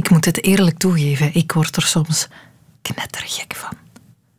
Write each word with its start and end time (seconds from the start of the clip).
Ik 0.00 0.10
moet 0.10 0.24
het 0.24 0.44
eerlijk 0.44 0.78
toegeven, 0.78 1.34
ik 1.34 1.52
word 1.52 1.76
er 1.76 1.82
soms 1.82 2.28
knettergek 2.82 3.54
van. 3.56 3.72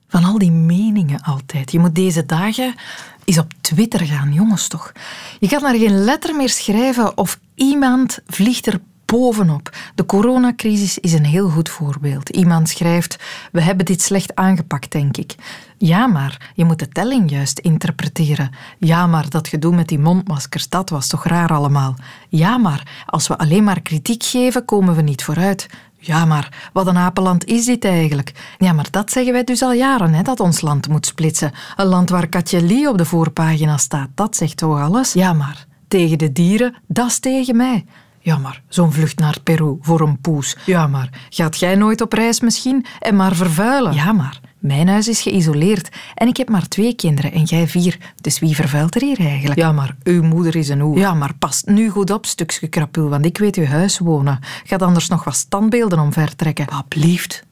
Van 0.08 0.24
al 0.24 0.38
die 0.38 0.52
meningen 0.52 1.22
altijd. 1.22 1.72
Je 1.72 1.80
moet 1.80 1.96
deze 1.96 2.26
dagen 2.26 2.76
eens 3.26 3.38
op 3.38 3.54
Twitter 3.62 4.06
gaan, 4.06 4.34
jongens 4.34 4.68
toch. 4.68 4.92
Je 5.40 5.48
kan 5.48 5.62
daar 5.62 5.76
geen 5.76 6.04
letter 6.04 6.36
meer 6.36 6.50
schrijven 6.50 7.18
of 7.18 7.40
iemand 7.56 8.20
vliegt 8.28 8.66
er 8.66 8.80
bovenop. 9.12 9.70
De 9.96 10.06
coronacrisis 10.06 11.00
is 11.00 11.14
een 11.14 11.26
heel 11.26 11.50
goed 11.50 11.70
voorbeeld. 11.70 12.30
Iemand 12.30 12.70
schrijft: 12.70 13.24
We 13.52 13.62
hebben 13.62 13.86
dit 13.86 14.02
slecht 14.02 14.36
aangepakt, 14.36 14.92
denk 14.92 15.18
ik. 15.18 15.36
Ja, 15.78 16.08
maar 16.08 16.52
je 16.56 16.66
moet 16.66 16.80
de 16.80 16.88
telling 16.88 17.30
juist 17.30 17.60
interpreteren. 17.60 18.52
Ja, 18.78 19.08
maar 19.08 19.30
dat 19.30 19.48
gedoe 19.48 19.76
met 19.76 19.88
die 19.88 20.00
mondmaskers, 20.00 20.70
dat 20.70 20.90
was 20.90 21.08
toch 21.08 21.26
raar 21.26 21.50
allemaal. 21.50 21.96
Ja, 22.30 22.58
maar 22.58 23.04
als 23.06 23.28
we 23.28 23.38
alleen 23.38 23.64
maar 23.64 23.82
kritiek 23.82 24.24
geven, 24.24 24.66
komen 24.66 24.96
we 24.96 25.02
niet 25.02 25.24
vooruit. 25.24 25.68
Ja, 25.98 26.26
maar 26.26 26.70
wat 26.74 26.88
een 26.88 26.98
apenland 26.98 27.46
is 27.46 27.66
dit 27.66 27.86
eigenlijk? 27.86 28.56
Ja, 28.58 28.74
maar 28.74 28.88
dat 28.92 29.12
zeggen 29.12 29.34
wij 29.34 29.44
dus 29.44 29.62
al 29.62 29.74
jaren, 29.74 30.14
hè, 30.14 30.22
dat 30.22 30.40
ons 30.40 30.62
land 30.62 30.88
moet 30.88 31.06
splitsen. 31.06 31.52
Een 31.76 31.86
land 31.86 32.10
waar 32.10 32.28
Katje 32.28 32.62
Lee 32.62 32.90
op 32.90 32.98
de 32.98 33.06
voorpagina 33.06 33.78
staat, 33.78 34.10
dat 34.16 34.36
zegt 34.36 34.58
toch 34.58 34.80
alles? 34.80 35.14
Ja, 35.14 35.34
maar 35.34 35.66
tegen 35.88 36.18
de 36.18 36.32
dieren, 36.32 36.76
dat 36.88 37.08
is 37.08 37.20
tegen 37.20 37.56
mij. 37.56 37.86
Ja, 38.22 38.38
maar 38.38 38.62
zo'n 38.68 38.92
vlucht 38.92 39.20
naar 39.20 39.38
Peru 39.44 39.78
voor 39.82 40.02
een 40.02 40.22
poes. 40.22 40.58
Ja, 40.66 40.88
maar 40.88 41.10
gaat 41.30 41.60
jij 41.60 41.76
nooit 41.76 42.02
op 42.02 42.14
reis 42.14 42.40
misschien 42.40 42.86
en 43.00 43.16
maar 43.16 43.36
vervuilen? 43.36 43.94
Ja, 43.94 44.12
maar 44.12 44.40
mijn 44.60 44.88
huis 44.88 45.08
is 45.08 45.22
geïsoleerd 45.22 45.90
en 46.16 46.28
ik 46.28 46.38
heb 46.38 46.50
maar 46.50 46.68
twee 46.68 46.96
kinderen 46.96 47.32
en 47.32 47.44
jij 47.44 47.68
vier. 47.68 47.98
Dus 48.16 48.40
wie 48.40 48.56
vervuilt 48.56 48.96
er 48.96 49.02
hier 49.02 49.20
eigenlijk? 49.20 49.60
Ja, 49.60 49.72
maar 49.72 49.96
uw 50.04 50.24
moeder 50.24 50.56
is 50.56 50.70
een 50.70 50.82
oer. 50.82 50.98
Ja, 50.98 51.14
maar 51.14 51.34
past 51.34 51.68
nu 51.68 51.90
goed 51.90 52.12
op, 52.12 52.26
stukje 52.26 52.68
krapul, 52.68 53.10
want 53.10 53.26
ik 53.26 53.38
weet 53.38 53.56
uw 53.56 53.66
huis 53.66 54.00
wonen. 54.00 54.40
Gaat 54.64 54.82
anders 54.82 55.08
nog 55.08 55.24
wat 55.24 55.36
standbeelden 55.36 56.00
omvertrekken. 56.00 56.68
Alsjeblieft. 56.68 57.44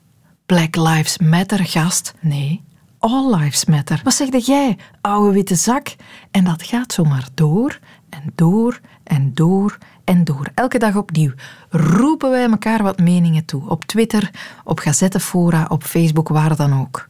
Black 0.46 0.76
Lives 0.76 1.18
Matter, 1.18 1.66
gast. 1.66 2.14
Nee, 2.20 2.64
All 3.00 3.36
Lives 3.36 3.66
Matter. 3.66 4.02
Wat 4.04 4.14
zeg 4.14 4.46
jij, 4.46 4.78
oude 5.02 5.34
witte 5.34 5.56
zak? 5.56 5.96
En 6.32 6.44
dat 6.44 6.64
gaat 6.64 6.94
zomaar 6.94 7.28
door 7.34 7.80
en 8.10 8.32
door 8.36 8.80
en 9.04 9.32
door 9.34 9.78
en 10.10 10.24
door. 10.24 10.50
Elke 10.56 10.78
dag 10.78 10.96
opnieuw 10.96 11.32
roepen 11.70 12.30
wij 12.30 12.50
elkaar 12.50 12.84
wat 12.84 13.00
meningen 13.00 13.46
toe. 13.46 13.70
Op 13.70 13.86
Twitter, 13.86 14.32
op 14.64 14.80
gazettenfora, 14.80 15.66
op 15.70 15.84
Facebook, 15.84 16.28
waar 16.28 16.56
dan 16.56 16.80
ook. 16.80 17.08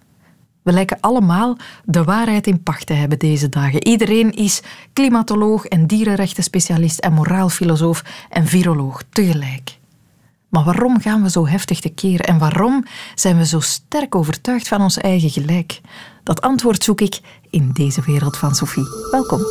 We 0.61 0.71
lijken 0.71 0.97
allemaal 0.99 1.57
de 1.83 2.03
waarheid 2.03 2.47
in 2.47 2.63
pacht 2.63 2.85
te 2.85 2.93
hebben 2.93 3.19
deze 3.19 3.49
dagen. 3.49 3.87
Iedereen 3.87 4.31
is 4.31 4.61
klimatoloog 4.93 5.65
en 5.65 5.87
dierenrechtenspecialist 5.87 6.99
en 6.99 7.13
moraalfilosoof 7.13 8.03
en 8.29 8.45
viroloog 8.45 9.03
tegelijk. 9.09 9.77
Maar 10.49 10.63
waarom 10.63 11.01
gaan 11.01 11.23
we 11.23 11.29
zo 11.29 11.47
heftig 11.47 11.79
tekeer 11.79 12.21
en 12.21 12.37
waarom 12.37 12.85
zijn 13.15 13.37
we 13.37 13.45
zo 13.45 13.59
sterk 13.59 14.15
overtuigd 14.15 14.67
van 14.67 14.81
ons 14.81 14.97
eigen 14.97 15.29
gelijk? 15.29 15.81
Dat 16.23 16.41
antwoord 16.41 16.83
zoek 16.83 17.01
ik 17.01 17.19
in 17.49 17.69
deze 17.73 18.01
wereld 18.01 18.37
van 18.37 18.55
Sophie. 18.55 18.87
Welkom. 19.11 19.41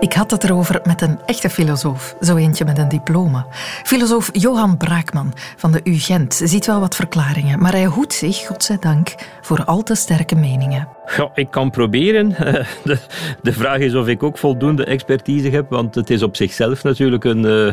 Ik 0.00 0.12
had 0.12 0.30
het 0.30 0.44
erover 0.44 0.80
met 0.84 1.00
een 1.02 1.20
echte 1.26 1.50
filosoof, 1.50 2.16
zo 2.20 2.36
eentje 2.36 2.64
met 2.64 2.78
een 2.78 2.88
diploma. 2.88 3.46
Filosoof 3.82 4.28
Johan 4.32 4.76
Braakman 4.76 5.32
van 5.56 5.72
de 5.72 5.80
UGent 5.84 6.40
ziet 6.44 6.66
wel 6.66 6.80
wat 6.80 6.96
verklaringen, 6.96 7.58
maar 7.58 7.72
hij 7.72 7.86
hoedt 7.86 8.12
zich, 8.12 8.46
godzijdank, 8.46 9.14
voor 9.40 9.64
al 9.64 9.82
te 9.82 9.94
sterke 9.94 10.34
meningen. 10.34 10.95
Ja, 11.16 11.30
ik 11.34 11.50
kan 11.50 11.70
proberen. 11.70 12.28
De, 12.84 12.98
de, 13.42 13.52
vraag 13.52 13.78
is 13.78 13.94
of 13.94 14.08
ik 14.08 14.22
ook 14.22 14.38
voldoende 14.38 14.84
expertise 14.84 15.48
heb, 15.48 15.70
want 15.70 15.94
het 15.94 16.10
is 16.10 16.22
op 16.22 16.36
zichzelf 16.36 16.82
natuurlijk 16.82 17.24
een, 17.24 17.44
eh, 17.44 17.72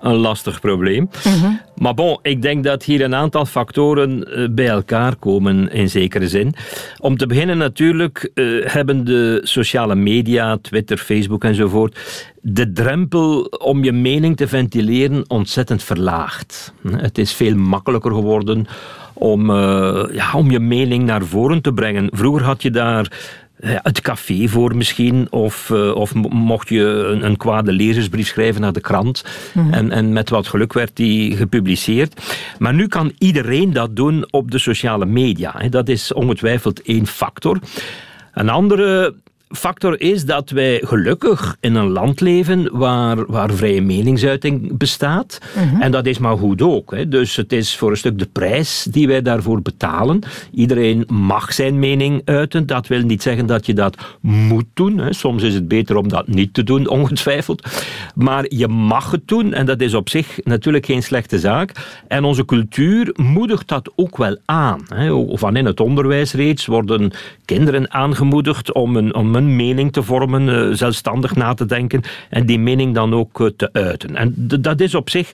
een 0.00 0.14
lastig 0.14 0.60
probleem. 0.60 1.08
Mhm. 1.24 1.52
Maar 1.76 1.94
bon, 1.94 2.18
ik 2.22 2.42
denk 2.42 2.64
dat 2.64 2.82
hier 2.82 3.00
een 3.00 3.14
aantal 3.14 3.46
factoren 3.46 4.24
eh, 4.24 4.48
bij 4.50 4.68
elkaar 4.68 5.16
komen 5.16 5.72
in 5.72 5.88
zekere 5.88 6.28
zin. 6.28 6.54
Om 6.98 7.16
te 7.16 7.26
beginnen 7.26 7.58
natuurlijk 7.58 8.30
eh, 8.34 8.44
hebben 8.64 9.04
de 9.04 9.40
sociale 9.42 9.94
media, 9.94 10.58
Twitter, 10.62 10.96
Facebook 10.96 11.44
enzovoort, 11.44 11.98
de 12.40 12.72
drempel 12.72 13.40
om 13.42 13.84
je 13.84 13.92
mening 13.92 14.36
te 14.36 14.48
ventileren 14.48 15.24
ontzettend 15.26 15.82
verlaagd. 15.82 16.72
Het 16.90 17.18
is 17.18 17.32
veel 17.32 17.56
makkelijker 17.56 18.12
geworden 18.12 18.66
om, 19.14 19.50
uh, 19.50 20.04
ja, 20.12 20.32
om 20.32 20.50
je 20.50 20.60
mening 20.60 21.04
naar 21.04 21.24
voren 21.24 21.60
te 21.60 21.72
brengen. 21.72 22.08
Vroeger 22.12 22.42
had 22.42 22.62
je 22.62 22.70
daar 22.70 23.12
uh, 23.60 23.70
het 23.82 24.00
café 24.00 24.48
voor 24.48 24.76
misschien, 24.76 25.26
of, 25.30 25.70
uh, 25.72 25.94
of 25.94 26.14
mocht 26.14 26.68
je 26.68 26.82
een, 26.82 27.24
een, 27.24 27.36
kwade 27.36 27.72
lezersbrief 27.72 28.28
schrijven 28.28 28.60
naar 28.60 28.72
de 28.72 28.80
krant. 28.80 29.24
Mm 29.52 29.72
en, 29.72 29.90
en 29.90 30.12
met 30.12 30.30
wat 30.30 30.46
geluk 30.46 30.72
werd 30.72 30.96
die 30.96 31.36
gepubliceerd. 31.36 32.22
Maar 32.58 32.74
nu 32.74 32.86
kan 32.86 33.12
iedereen 33.18 33.72
dat 33.72 33.96
doen 33.96 34.26
op 34.30 34.50
de 34.50 34.58
sociale 34.58 35.06
media. 35.06 35.54
Dat 35.70 35.88
is 35.88 36.12
ongetwijfeld 36.12 36.82
één 36.82 37.06
factor. 37.06 37.58
Een 38.32 38.48
andere 38.48 39.14
factor 39.54 40.00
is 40.00 40.24
dat 40.24 40.50
wij 40.50 40.80
gelukkig 40.84 41.56
in 41.60 41.74
een 41.74 41.88
land 41.88 42.20
leven 42.20 42.68
waar, 42.72 43.26
waar 43.26 43.52
vrije 43.52 43.82
meningsuiting 43.82 44.76
bestaat. 44.76 45.38
Mhm. 45.54 45.80
En 45.82 45.90
dat 45.90 46.06
is 46.06 46.18
maar 46.18 46.36
goed 46.36 46.62
ook. 46.62 46.90
Hè. 46.90 47.08
Dus 47.08 47.36
het 47.36 47.52
is 47.52 47.76
voor 47.76 47.90
een 47.90 47.96
stuk 47.96 48.18
de 48.18 48.28
prijs 48.32 48.86
die 48.90 49.06
wij 49.06 49.22
daarvoor 49.22 49.62
betalen. 49.62 50.22
Iedereen 50.52 51.04
mag 51.08 51.52
zijn 51.52 51.78
mening 51.78 52.22
uiten. 52.24 52.66
Dat 52.66 52.86
wil 52.86 53.02
niet 53.02 53.22
zeggen 53.22 53.46
dat 53.46 53.66
je 53.66 53.74
dat 53.74 53.96
moet 54.20 54.66
doen. 54.74 54.98
Hè. 54.98 55.12
Soms 55.12 55.42
is 55.42 55.54
het 55.54 55.68
beter 55.68 55.96
om 55.96 56.08
dat 56.08 56.28
niet 56.28 56.54
te 56.54 56.62
doen, 56.64 56.88
ongetwijfeld. 56.88 57.68
Maar 58.14 58.44
je 58.48 58.68
mag 58.68 59.10
het 59.10 59.28
doen 59.28 59.52
en 59.52 59.66
dat 59.66 59.80
is 59.80 59.94
op 59.94 60.08
zich 60.08 60.38
natuurlijk 60.44 60.86
geen 60.86 61.02
slechte 61.02 61.38
zaak. 61.38 61.72
En 62.08 62.24
onze 62.24 62.44
cultuur 62.44 63.14
moedigt 63.16 63.68
dat 63.68 63.92
ook 63.96 64.16
wel 64.16 64.36
aan. 64.44 64.80
Hè. 64.88 65.36
Van 65.36 65.56
in 65.56 65.64
het 65.64 65.80
onderwijs 65.80 66.32
reeds 66.32 66.66
worden 66.66 67.12
kinderen 67.44 67.92
aangemoedigd 67.92 68.72
om 68.72 68.96
een, 68.96 69.14
om 69.14 69.34
een 69.34 69.43
mening 69.44 69.92
te 69.92 70.02
vormen, 70.02 70.48
eh, 70.48 70.76
zelfstandig 70.76 71.34
na 71.34 71.54
te 71.54 71.66
denken 71.66 72.02
en 72.30 72.46
die 72.46 72.58
mening 72.58 72.94
dan 72.94 73.14
ook 73.14 73.40
eh, 73.40 73.46
te 73.56 73.72
uiten. 73.72 74.16
En 74.16 74.34
dat 74.60 74.80
is 74.80 74.94
op 74.94 75.10
zich 75.10 75.30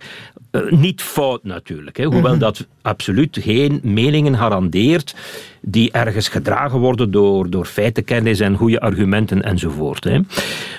eh, 0.51 0.71
niet 0.71 1.03
fout 1.03 1.45
natuurlijk, 1.45 1.97
hè, 1.97 2.05
hoewel 2.05 2.31
mhm. 2.33 2.41
dat 2.41 2.67
absoluut 2.83 3.39
geen 3.41 3.81
meningen 3.83 4.37
garandeert 4.37 5.15
die 5.61 5.93
ergens 5.93 6.29
gedragen 6.29 6.79
worden 6.79 7.11
door, 7.11 7.51
door 7.51 7.65
feitenkennis 7.65 8.41
en 8.41 8.57
goede 8.57 8.81
argumenten 8.81 9.43
enzovoort. 9.43 10.05
Hè. 10.05 10.19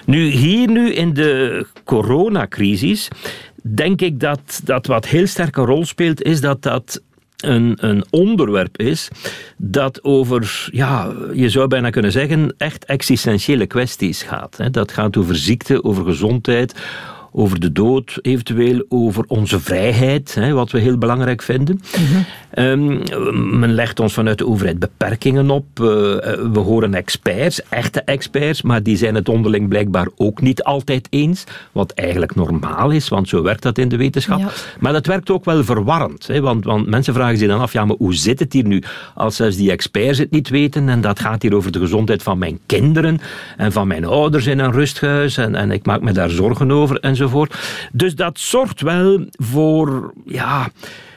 Nu, 0.05 0.25
hier 0.29 0.69
nu 0.69 0.93
in 0.93 1.13
de 1.13 1.65
coronacrisis 1.83 3.07
denk 3.61 4.01
ik 4.01 4.19
dat, 4.19 4.61
dat 4.63 4.85
wat 4.85 5.07
heel 5.07 5.27
sterk 5.27 5.57
een 5.57 5.65
rol 5.65 5.85
speelt, 5.85 6.23
is 6.23 6.41
dat 6.41 6.61
dat 6.61 7.01
een, 7.41 7.78
een 7.79 8.03
onderwerp 8.09 8.78
is 8.78 9.07
dat 9.57 10.03
over, 10.03 10.68
ja, 10.72 11.12
je 11.34 11.50
zou 11.50 11.68
bijna 11.68 11.90
kunnen 11.90 12.12
zeggen, 12.12 12.53
echt 12.57 12.85
existentiële 12.85 13.66
kwesties 13.66 14.24
gaat. 14.24 14.74
Dat 14.74 14.91
gaat 14.91 15.18
over 15.18 15.35
ziekte, 15.35 15.84
over 15.84 16.03
gezondheid, 16.03 16.75
over 17.31 17.59
de 17.59 17.72
dood, 17.72 18.19
eventueel 18.22 18.85
over 18.90 19.24
onze 19.28 19.59
vrijheid, 19.59 20.38
wat 20.52 20.72
we 20.72 20.79
heel 20.79 20.97
belangrijk 20.97 21.41
vinden. 21.41 21.81
Mm 21.97 22.25
men 22.53 23.73
legt 23.73 24.00
ons 24.00 24.13
vanuit 24.13 24.38
de 24.38 24.47
overheid 24.47 24.79
beperkingen 24.79 25.50
op. 25.50 25.66
Uh, 25.79 25.85
we 26.53 26.59
horen 26.59 26.94
experts, 26.94 27.62
echte 27.69 28.01
experts, 28.01 28.62
maar 28.62 28.84
die 28.84 28.97
zijn 28.97 29.16
het 29.16 29.29
onderling 29.29 29.69
blijkbaar 29.69 30.07
ook 30.16 30.41
niet 30.41 30.63
altijd 30.63 31.07
eens, 31.09 31.44
wat 31.72 31.91
eigenlijk 31.91 32.35
normaal 32.35 32.90
is, 32.90 33.09
want 33.09 33.29
zo 33.29 33.41
werkt 33.41 33.63
dat 33.63 33.78
in 33.78 33.90
de 33.90 33.97
wetenschap. 33.97 34.53
Maar 34.79 34.94
dat 34.94 35.06
werkt 35.06 35.29
ook 35.29 35.45
wel 35.45 35.63
verwarrend, 35.63 36.28
hè, 36.28 36.41
want, 36.41 36.66
want 36.66 36.88
mensen 36.88 37.13
vragen 37.13 37.38
zich 37.38 37.47
dan 37.47 37.59
af, 37.59 37.73
ja, 37.73 37.85
maar 37.85 37.95
hoe 37.97 38.16
zit 38.16 38.40
het 38.40 38.53
hier 38.53 38.66
nu, 38.66 38.84
als 39.16 39.35
zelfs 39.35 39.56
die 39.56 39.72
experts 39.72 40.17
het 40.17 40.31
niet 40.31 40.50
weten 40.50 40.90
en 40.90 41.01
dat 41.01 41.19
gaat 41.19 41.41
hier 41.41 41.56
over 41.56 41.72
de 41.72 41.79
gezondheid 41.79 42.23
van 42.23 42.38
mijn 42.38 42.59
kinderen 42.66 43.19
en 43.57 43.72
van 43.72 43.88
mijn 43.88 44.06
ouders 44.06 44.45
in 44.45 44.59
een 44.59 44.72
rusthuis 44.72 45.38
en, 45.38 45.56
en 45.56 45.72
ik 45.72 45.85
maak 45.85 46.01
me 46.01 46.11
daar 46.11 46.29
zorgen 46.29 46.72
over 46.72 46.99
en 46.99 47.16
dus 47.91 48.16
dat 48.16 48.40
zorgt 48.40 48.81
wel 48.81 49.25
voor, 49.31 50.14
ja, 50.25 50.70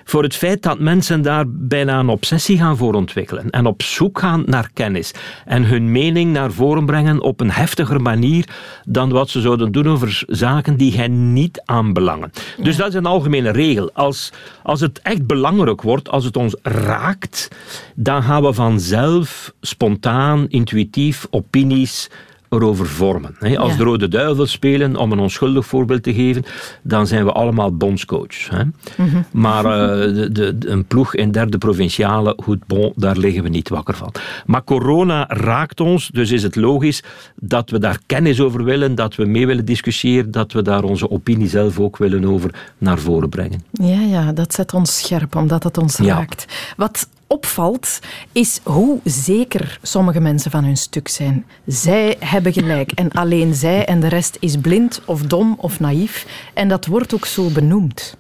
voor 0.05 0.23
het 0.23 0.37
feit 0.37 0.63
dat 0.63 0.79
mensen 0.79 1.23
daar 1.23 1.45
bijna 1.49 1.99
een 1.99 2.09
obsessie 2.09 2.59
gaan 2.59 2.77
voor 2.77 2.95
ontwikkelen 2.95 3.51
en 3.51 3.67
op 3.67 3.83
zoek 3.83 4.19
gaan 4.19 4.43
naar 4.47 4.71
kennis 4.73 5.13
en 5.45 5.65
hun 5.65 5.93
mening 5.93 6.33
naar 6.33 6.53
voren 6.53 6.87
brengen 6.87 7.21
op 7.21 7.41
een 7.41 7.51
heftiger 7.51 8.01
manier 8.01 8.49
dan 8.85 9.11
wat 9.11 9.31
ze 9.31 9.41
zouden 9.41 9.73
doen 9.73 9.89
over 9.89 10.23
zaken 10.27 10.77
die 10.77 10.97
hen 10.97 11.33
niet 11.33 11.63
aanbelangen. 11.65 12.31
Dus 12.63 12.77
dat 12.77 12.89
is 12.89 12.95
een 12.95 13.07
algemene 13.07 13.51
regel. 13.51 13.91
Als, 13.93 14.33
als 14.63 14.81
het 14.81 15.01
echt 15.03 15.27
belangrijk 15.27 15.83
wordt, 15.83 16.09
als 16.09 16.25
het 16.25 16.37
ons 16.37 16.57
raakt, 16.63 17.49
dan 17.95 18.23
gaan 18.23 18.43
we 18.43 18.53
vanzelf 18.53 19.53
spontaan, 19.61 20.49
intuïtief 20.49 21.27
opinies 21.31 22.11
erover 22.55 22.87
vormen. 22.87 23.37
Als 23.57 23.77
de 23.77 23.85
Rode 23.85 24.09
Duivels 24.09 24.51
spelen, 24.51 24.97
om 24.97 25.13
een 25.13 25.19
onschuldig 25.19 25.67
voorbeeld 25.67 26.03
te 26.03 26.15
geven, 26.15 26.45
dan 26.83 27.07
zijn 27.07 27.25
we 27.25 27.33
allemaal 27.33 27.77
bondscoach. 27.77 28.51
Mhm. 28.97 29.23
Maar 29.31 29.65
uh, 29.65 30.15
de, 30.15 30.31
de, 30.33 30.69
een 30.69 30.85
ploeg 30.85 31.15
in 31.15 31.31
derde 31.31 31.59
provinciale, 31.59 32.35
goed, 32.37 32.67
bon, 32.67 32.93
daar 32.97 33.17
liggen 33.17 33.43
we 33.43 33.49
niet 33.49 33.69
wakker 33.69 33.95
van. 33.95 34.13
Maar 34.47 34.65
corona 34.65 35.27
raakt 35.29 35.81
ons, 35.81 36.09
dus 36.13 36.31
is 36.31 36.43
het 36.43 36.57
logisch 36.57 37.03
dat 37.35 37.71
we 37.71 37.79
daar 37.79 37.99
kennis 38.07 38.41
over 38.41 38.65
willen, 38.65 38.95
dat 38.95 39.15
we 39.15 39.25
mee 39.25 39.47
willen 39.47 39.65
discussiëren, 39.65 40.31
dat 40.31 40.53
we 40.53 40.63
daar 40.63 40.85
onze 40.85 41.11
opinie 41.11 41.49
zelf 41.49 41.79
ook 41.81 41.97
willen 41.97 42.25
over 42.25 42.55
naar 42.79 42.99
voren 42.99 43.29
brengen. 43.29 43.65
Ja, 43.73 44.01
ja 44.01 44.33
dat 44.33 44.55
zet 44.55 44.75
ons 44.75 44.99
scherp, 44.99 45.37
omdat 45.37 45.63
het 45.63 45.79
ons 45.79 45.97
raakt. 45.97 46.73
Wat 46.77 47.09
opvalt, 47.35 47.99
is 48.33 48.61
hoe 48.63 49.01
zeker 49.05 49.79
sommige 49.83 50.21
mensen 50.21 50.51
van 50.51 50.65
hun 50.65 50.77
stuk 50.77 51.09
zijn. 51.09 51.45
Zij 51.67 52.17
hebben 52.19 52.53
gelijk 52.53 52.93
en 52.93 53.11
alleen 53.11 53.55
zij 53.55 53.85
en 53.85 54.01
de 54.01 54.09
rest 54.09 54.37
is 54.41 54.57
blind 54.57 55.01
of 55.05 55.23
dom 55.23 55.55
of 55.59 55.81
naïef. 55.81 56.27
En 56.55 56.69
dat 56.69 56.87
wordt 56.87 57.15
ook 57.15 57.27
zo 57.27 57.51
benoemd. 57.51 58.17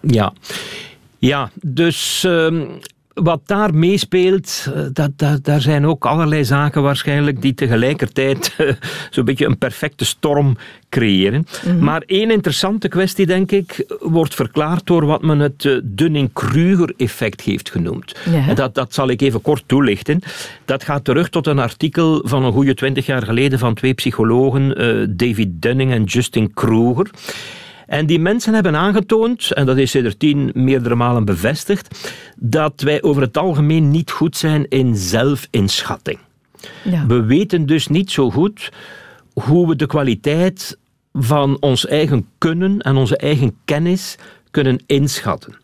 Ja, 0.00 0.32
ja 1.18 1.50
dus 1.62 2.24
ehm, 2.24 2.64
wat 3.22 3.40
daar 3.44 3.74
meespeelt, 3.74 4.70
eh, 4.74 4.82
dat, 4.92 5.10
dat, 5.16 5.44
daar 5.44 5.60
zijn 5.60 5.86
ook 5.86 6.06
allerlei 6.06 6.44
zaken 6.44 6.82
waarschijnlijk 6.82 7.42
die 7.42 7.54
tegelijkertijd 7.54 8.54
uh, 8.58 8.72
zo'n 9.10 9.24
beetje 9.24 9.46
een 9.46 9.58
perfecte 9.58 10.04
storm 10.04 10.56
creëren. 10.88 11.46
Mhm. 11.64 11.84
Maar 11.84 12.02
één 12.06 12.30
interessante 12.30 12.88
kwestie, 12.88 13.26
denk 13.26 13.52
ik, 13.52 13.84
wordt 14.00 14.34
verklaard 14.34 14.86
door 14.86 15.06
wat 15.06 15.22
men 15.22 15.38
het 15.38 15.64
uh, 15.64 15.80
Dunning-Kruger-effect 15.84 17.40
heeft 17.40 17.70
genoemd. 17.70 18.14
En 18.48 18.54
dat, 18.54 18.74
dat 18.74 18.94
zal 18.94 19.08
ik 19.08 19.20
even 19.20 19.40
kort 19.40 19.62
toelichten. 19.66 20.20
Dat 20.64 20.84
gaat 20.84 21.04
terug 21.04 21.28
tot 21.28 21.46
een 21.46 21.58
artikel 21.58 22.22
van 22.24 22.44
een 22.44 22.52
goede 22.52 22.74
twintig 22.74 23.06
jaar 23.06 23.22
geleden 23.22 23.58
van 23.58 23.74
twee 23.74 23.94
psychologen, 23.94 24.68
David 25.16 25.48
Dunning 25.62 25.92
en 25.92 26.04
Justin 26.04 26.54
Kruger. 26.54 27.10
En 27.88 28.06
die 28.06 28.18
mensen 28.18 28.54
hebben 28.54 28.76
aangetoond, 28.76 29.52
en 29.52 29.66
dat 29.66 29.76
is 29.76 29.90
sindsdien 29.90 30.50
meerdere 30.54 30.94
malen 30.94 31.24
bevestigd, 31.24 32.12
dat 32.36 32.80
wij 32.80 33.02
over 33.02 33.22
het 33.22 33.36
algemeen 33.36 33.90
niet 33.90 34.10
goed 34.10 34.36
zijn 34.36 34.68
in 34.68 34.96
zelfinschatting. 34.96 36.18
Ja. 36.84 37.06
We 37.06 37.22
weten 37.22 37.66
dus 37.66 37.86
niet 37.86 38.10
zo 38.10 38.30
goed 38.30 38.72
hoe 39.32 39.68
we 39.68 39.76
de 39.76 39.86
kwaliteit 39.86 40.78
van 41.12 41.56
ons 41.60 41.86
eigen 41.86 42.28
kunnen 42.38 42.80
en 42.80 42.96
onze 42.96 43.16
eigen 43.16 43.56
kennis 43.64 44.16
kunnen 44.50 44.82
inschatten. 44.86 45.54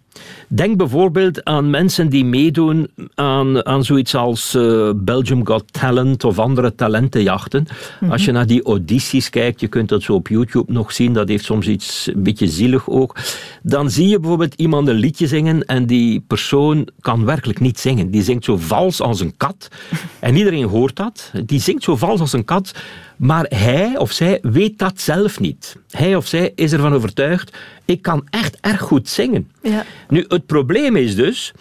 Denk 0.55 0.77
bijvoorbeeld 0.77 1.45
aan 1.45 1.71
mensen 1.71 2.09
die 2.09 2.25
meedoen 2.25 2.91
aan, 3.15 3.67
aan 3.67 3.85
zoiets 3.85 4.15
als 4.15 4.55
uh, 4.55 4.91
Belgium 4.97 5.47
Got 5.47 5.73
Talent 5.73 6.25
of 6.25 6.39
andere 6.39 6.75
talentenjachten. 6.75 7.67
Mhm. 8.01 8.11
Als 8.12 8.25
je 8.25 8.33
naar 8.33 8.47
die 8.47 8.62
audities 8.62 9.31
kijkt, 9.31 9.61
je 9.61 9.69
kunt 9.69 9.89
dat 9.89 10.03
zo 10.03 10.15
op 10.15 10.29
YouTube 10.29 10.73
nog 10.73 10.93
zien, 10.93 11.12
dat 11.12 11.29
heeft 11.29 11.45
soms 11.45 11.67
iets 11.67 12.11
een 12.15 12.23
beetje 12.23 12.47
zielig 12.49 12.89
ook. 12.89 13.17
Dan 13.62 13.91
zie 13.91 14.09
je 14.09 14.19
bijvoorbeeld 14.19 14.55
iemand 14.55 14.89
een 14.89 14.95
liedje 14.95 15.27
zingen 15.27 15.65
en 15.65 15.87
die 15.87 16.21
persoon 16.21 16.89
kan 17.01 17.25
werkelijk 17.25 17.61
niet 17.61 17.79
zingen. 17.79 18.11
Die 18.11 18.23
zingt 18.23 18.45
zo 18.45 18.56
vals 18.56 19.01
als 19.01 19.21
een 19.21 19.37
kat. 19.37 19.69
En 20.21 20.37
iedereen 20.37 20.65
hoort 20.65 20.97
dat. 20.97 21.33
Die 21.47 21.61
zingt 21.61 21.83
zo 21.83 21.97
vals 21.97 22.21
als 22.21 22.33
een 22.33 22.45
kat. 22.45 22.73
Maar 23.17 23.47
hij 23.49 23.97
of 23.99 24.13
zij 24.13 24.39
weet 24.43 24.79
dat 24.79 25.01
zelf 25.01 25.41
niet. 25.41 25.77
Hij 25.91 26.17
of 26.17 26.27
zij 26.27 26.53
is 26.55 26.73
ervan 26.73 26.95
overtuigd, 26.95 27.57
ik 27.85 28.03
kan 28.03 28.27
echt 28.31 28.57
erg 28.61 28.81
goed 28.81 29.09
zingen. 29.09 29.51
Ja. 29.63 29.85
Nu, 30.09 30.25
het 30.29 30.47
probleem 30.47 30.97
is 30.97 31.15
dus, 31.15 31.53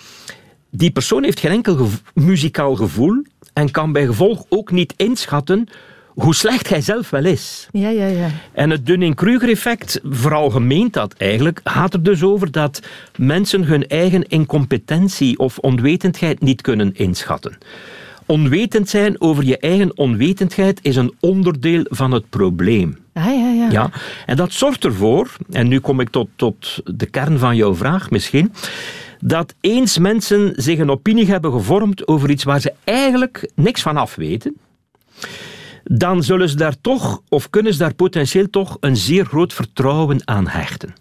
die 0.69 0.91
persoon 0.91 1.23
heeft 1.23 1.39
geen 1.39 1.51
enkel 1.51 1.89
muzikaal 2.13 2.75
gevoel 2.75 3.23
en 3.53 3.71
kan 3.71 3.91
bij 3.91 4.05
gevolg 4.05 4.45
ook 4.49 4.71
niet 4.71 4.93
inschatten 4.97 5.67
hoe 6.13 6.35
slecht 6.35 6.69
hij 6.69 6.81
zelf 6.81 7.09
wel 7.09 7.25
is. 7.25 7.67
Ja, 7.71 7.89
ja, 7.89 8.05
ja. 8.05 8.29
En 8.51 8.69
het 8.69 8.85
Dunning-Kruger-effect, 8.85 9.99
vooral 10.03 10.49
gemeend 10.49 10.93
dat 10.93 11.13
eigenlijk, 11.13 11.59
gaat 11.63 11.93
er 11.93 12.03
dus 12.03 12.23
over 12.23 12.51
dat 12.51 12.81
mensen 13.17 13.63
hun 13.63 13.87
eigen 13.87 14.27
incompetentie 14.27 15.39
of 15.39 15.57
onwetendheid 15.57 16.41
niet 16.41 16.61
kunnen 16.61 16.95
inschatten. 16.95 17.57
Onwetend 18.25 18.89
zijn 18.89 19.21
over 19.21 19.43
je 19.43 19.57
eigen 19.57 19.97
onwetendheid 19.97 20.79
is 20.81 20.95
een 20.95 21.13
onderdeel 21.19 21.85
van 21.89 22.11
het 22.11 22.29
probleem. 22.29 22.97
Ah, 23.13 23.25
ja, 23.25 23.49
ja. 23.49 23.71
ja. 23.71 23.89
En 24.25 24.35
dat 24.35 24.53
zorgt 24.53 24.85
ervoor, 24.85 25.35
en 25.51 25.67
nu 25.67 25.79
kom 25.79 25.99
ik 25.99 26.09
tot, 26.09 26.27
tot 26.35 26.81
de 26.85 27.05
kern 27.05 27.39
van 27.39 27.55
jouw 27.55 27.75
vraag 27.75 28.09
misschien, 28.09 28.53
dat 29.19 29.53
eens 29.61 29.97
mensen 29.97 30.53
zich 30.55 30.79
een 30.79 30.91
opinie 30.91 31.25
hebben 31.25 31.51
gevormd 31.51 32.07
over 32.07 32.29
iets 32.29 32.43
waar 32.43 32.61
ze 32.61 32.73
eigenlijk 32.83 33.51
niks 33.55 33.81
van 33.81 33.97
af 33.97 34.15
weten, 34.15 34.55
dan 35.83 36.23
zullen 36.23 36.49
ze 36.49 36.55
daar 36.55 36.75
toch, 36.81 37.21
of 37.29 37.49
kunnen 37.49 37.73
ze 37.73 37.79
daar 37.79 37.93
potentieel 37.93 38.49
toch, 38.49 38.77
een 38.79 38.97
zeer 38.97 39.25
groot 39.25 39.53
vertrouwen 39.53 40.27
aan 40.27 40.47
hechten. 40.47 40.93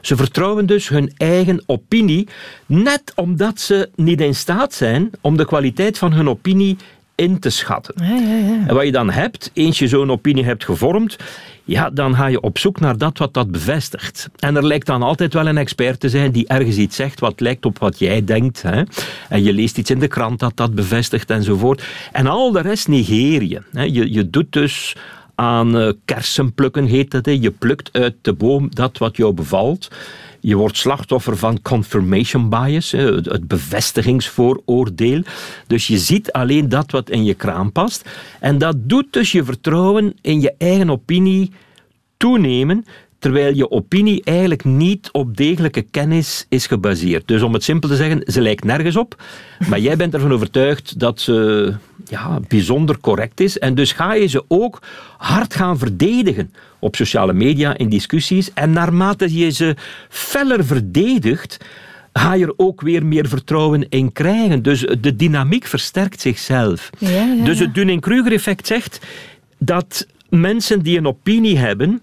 Ze 0.00 0.16
vertrouwen 0.16 0.66
dus 0.66 0.88
hun 0.88 1.12
eigen 1.16 1.62
opinie, 1.66 2.28
net 2.66 3.12
omdat 3.14 3.60
ze 3.60 3.88
niet 3.94 4.20
in 4.20 4.34
staat 4.34 4.74
zijn 4.74 5.10
om 5.20 5.36
de 5.36 5.46
kwaliteit 5.46 5.98
van 5.98 6.12
hun 6.12 6.28
opinie 6.28 6.76
in 7.14 7.38
te 7.38 7.50
schatten. 7.50 7.94
Ja, 7.96 8.14
ja, 8.14 8.36
ja. 8.36 8.66
En 8.66 8.74
wat 8.74 8.84
je 8.84 8.92
dan 8.92 9.10
hebt, 9.10 9.50
eens 9.52 9.78
je 9.78 9.88
zo'n 9.88 10.10
opinie 10.10 10.44
hebt 10.44 10.64
gevormd, 10.64 11.16
ja, 11.64 11.90
dan 11.90 12.14
ga 12.14 12.26
je 12.26 12.40
op 12.40 12.58
zoek 12.58 12.80
naar 12.80 12.98
dat 12.98 13.18
wat 13.18 13.34
dat 13.34 13.50
bevestigt. 13.50 14.28
En 14.38 14.56
er 14.56 14.66
lijkt 14.66 14.86
dan 14.86 15.02
altijd 15.02 15.34
wel 15.34 15.46
een 15.46 15.58
expert 15.58 16.00
te 16.00 16.08
zijn 16.08 16.30
die 16.30 16.46
ergens 16.46 16.76
iets 16.76 16.96
zegt 16.96 17.20
wat 17.20 17.40
lijkt 17.40 17.64
op 17.64 17.78
wat 17.78 17.98
jij 17.98 18.24
denkt. 18.24 18.62
Hè? 18.62 18.82
En 19.28 19.42
je 19.42 19.52
leest 19.52 19.78
iets 19.78 19.90
in 19.90 19.98
de 19.98 20.08
krant 20.08 20.40
dat 20.40 20.56
dat 20.56 20.74
bevestigt 20.74 21.30
enzovoort. 21.30 21.84
En 22.12 22.26
al 22.26 22.52
de 22.52 22.60
rest 22.60 22.88
negeer 22.88 23.42
je. 23.42 23.62
Hè? 23.72 23.82
Je, 23.82 24.12
je 24.12 24.30
doet 24.30 24.52
dus 24.52 24.96
aan 25.34 25.76
uh, 25.76 25.92
kersenplukken, 26.04 26.84
heet 26.84 27.10
dat. 27.10 27.24
Je 27.24 27.50
plukt 27.50 27.92
uit 27.92 28.14
de 28.20 28.32
boom 28.32 28.74
dat 28.74 28.98
wat 28.98 29.16
jou 29.16 29.32
bevalt. 29.32 29.90
Je 30.40 30.56
wordt 30.56 30.76
slachtoffer 30.76 31.36
van 31.36 31.62
confirmation 31.62 32.48
bias, 32.48 32.90
het 32.90 33.48
bevestigingsvooroordeel. 33.48 35.22
Dus 35.66 35.86
je 35.86 35.98
ziet 35.98 36.32
alleen 36.32 36.68
dat 36.68 36.90
wat 36.90 37.10
in 37.10 37.24
je 37.24 37.34
kraam 37.34 37.72
past. 37.72 38.08
En 38.40 38.58
dat 38.58 38.76
doet 38.78 39.12
dus 39.12 39.32
je 39.32 39.44
vertrouwen 39.44 40.14
in 40.20 40.40
je 40.40 40.54
eigen 40.58 40.90
opinie 40.90 41.52
toenemen, 42.16 42.84
terwijl 43.24 43.54
je 43.54 43.70
opinie 43.70 44.22
eigenlijk 44.24 44.64
niet 44.64 45.08
op 45.12 45.36
degelijke 45.36 45.82
kennis 45.82 46.46
is 46.48 46.66
gebaseerd. 46.66 47.28
Dus 47.28 47.42
om 47.42 47.52
het 47.52 47.64
simpel 47.64 47.88
te 47.88 47.96
zeggen, 47.96 48.22
ze 48.26 48.40
lijkt 48.40 48.64
nergens 48.64 48.96
op, 48.96 49.22
maar 49.68 49.78
jij 49.78 49.96
bent 49.96 50.14
ervan 50.14 50.32
overtuigd 50.32 50.98
dat 50.98 51.20
ze 51.20 51.74
ja, 52.08 52.40
bijzonder 52.48 52.98
correct 53.00 53.40
is. 53.40 53.58
En 53.58 53.74
dus 53.74 53.92
ga 53.92 54.14
je 54.14 54.26
ze 54.26 54.44
ook 54.48 54.82
hard 55.16 55.54
gaan 55.54 55.78
verdedigen 55.78 56.52
op 56.78 56.96
sociale 56.96 57.32
media, 57.32 57.76
in 57.76 57.88
discussies. 57.88 58.52
En 58.52 58.70
naarmate 58.70 59.38
je 59.38 59.50
ze 59.50 59.76
feller 60.08 60.64
verdedigt, 60.64 61.64
ga 62.12 62.34
je 62.34 62.44
er 62.44 62.54
ook 62.56 62.80
weer 62.80 63.06
meer 63.06 63.28
vertrouwen 63.28 63.88
in 63.88 64.12
krijgen. 64.12 64.62
Dus 64.62 64.80
de 65.00 65.16
dynamiek 65.16 65.66
versterkt 65.66 66.20
zichzelf. 66.20 66.90
Ja, 66.98 67.08
ja, 67.10 67.44
Dus 67.44 67.58
het 67.58 67.74
Dunning-Kruger-effect 67.74 68.66
zegt 68.66 69.00
dat 69.58 70.06
mensen 70.28 70.82
die 70.82 70.98
een 70.98 71.06
opinie 71.06 71.58
hebben, 71.58 72.02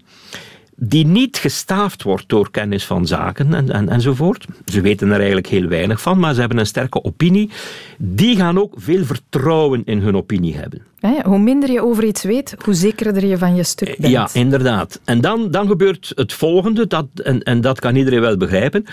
die 0.83 1.05
niet 1.05 1.37
gestaafd 1.37 2.03
wordt 2.03 2.29
door 2.29 2.51
kennis 2.51 2.85
van 2.85 3.07
zaken 3.07 3.53
en, 3.53 3.69
en, 3.69 3.89
enzovoort. 3.89 4.45
Ze 4.65 4.81
weten 4.81 5.07
er 5.07 5.17
eigenlijk 5.17 5.47
heel 5.47 5.67
weinig 5.67 6.01
van, 6.01 6.19
maar 6.19 6.33
ze 6.33 6.39
hebben 6.39 6.57
een 6.57 6.65
sterke 6.65 7.03
opinie. 7.03 7.50
Die 7.97 8.35
gaan 8.35 8.59
ook 8.59 8.73
veel 8.77 9.03
vertrouwen 9.03 9.81
in 9.85 10.00
hun 10.00 10.15
opinie 10.15 10.55
hebben. 10.55 10.81
Hoe 11.23 11.39
minder 11.39 11.71
je 11.71 11.83
over 11.83 12.03
iets 12.03 12.23
weet, 12.23 12.55
hoe 12.63 12.73
zekerder 12.73 13.25
je 13.25 13.38
van 13.38 13.55
je 13.55 13.63
stuk 13.63 13.97
bent. 13.97 14.13
Ja, 14.13 14.29
inderdaad. 14.33 15.00
En 15.05 15.21
dan, 15.21 15.51
dan 15.51 15.67
gebeurt 15.67 16.11
het 16.15 16.33
volgende, 16.33 16.88
dat, 16.88 17.07
en, 17.23 17.43
en 17.43 17.61
dat 17.61 17.79
kan 17.79 17.95
iedereen 17.95 18.21
wel 18.21 18.38
begrijpen. 18.38 18.85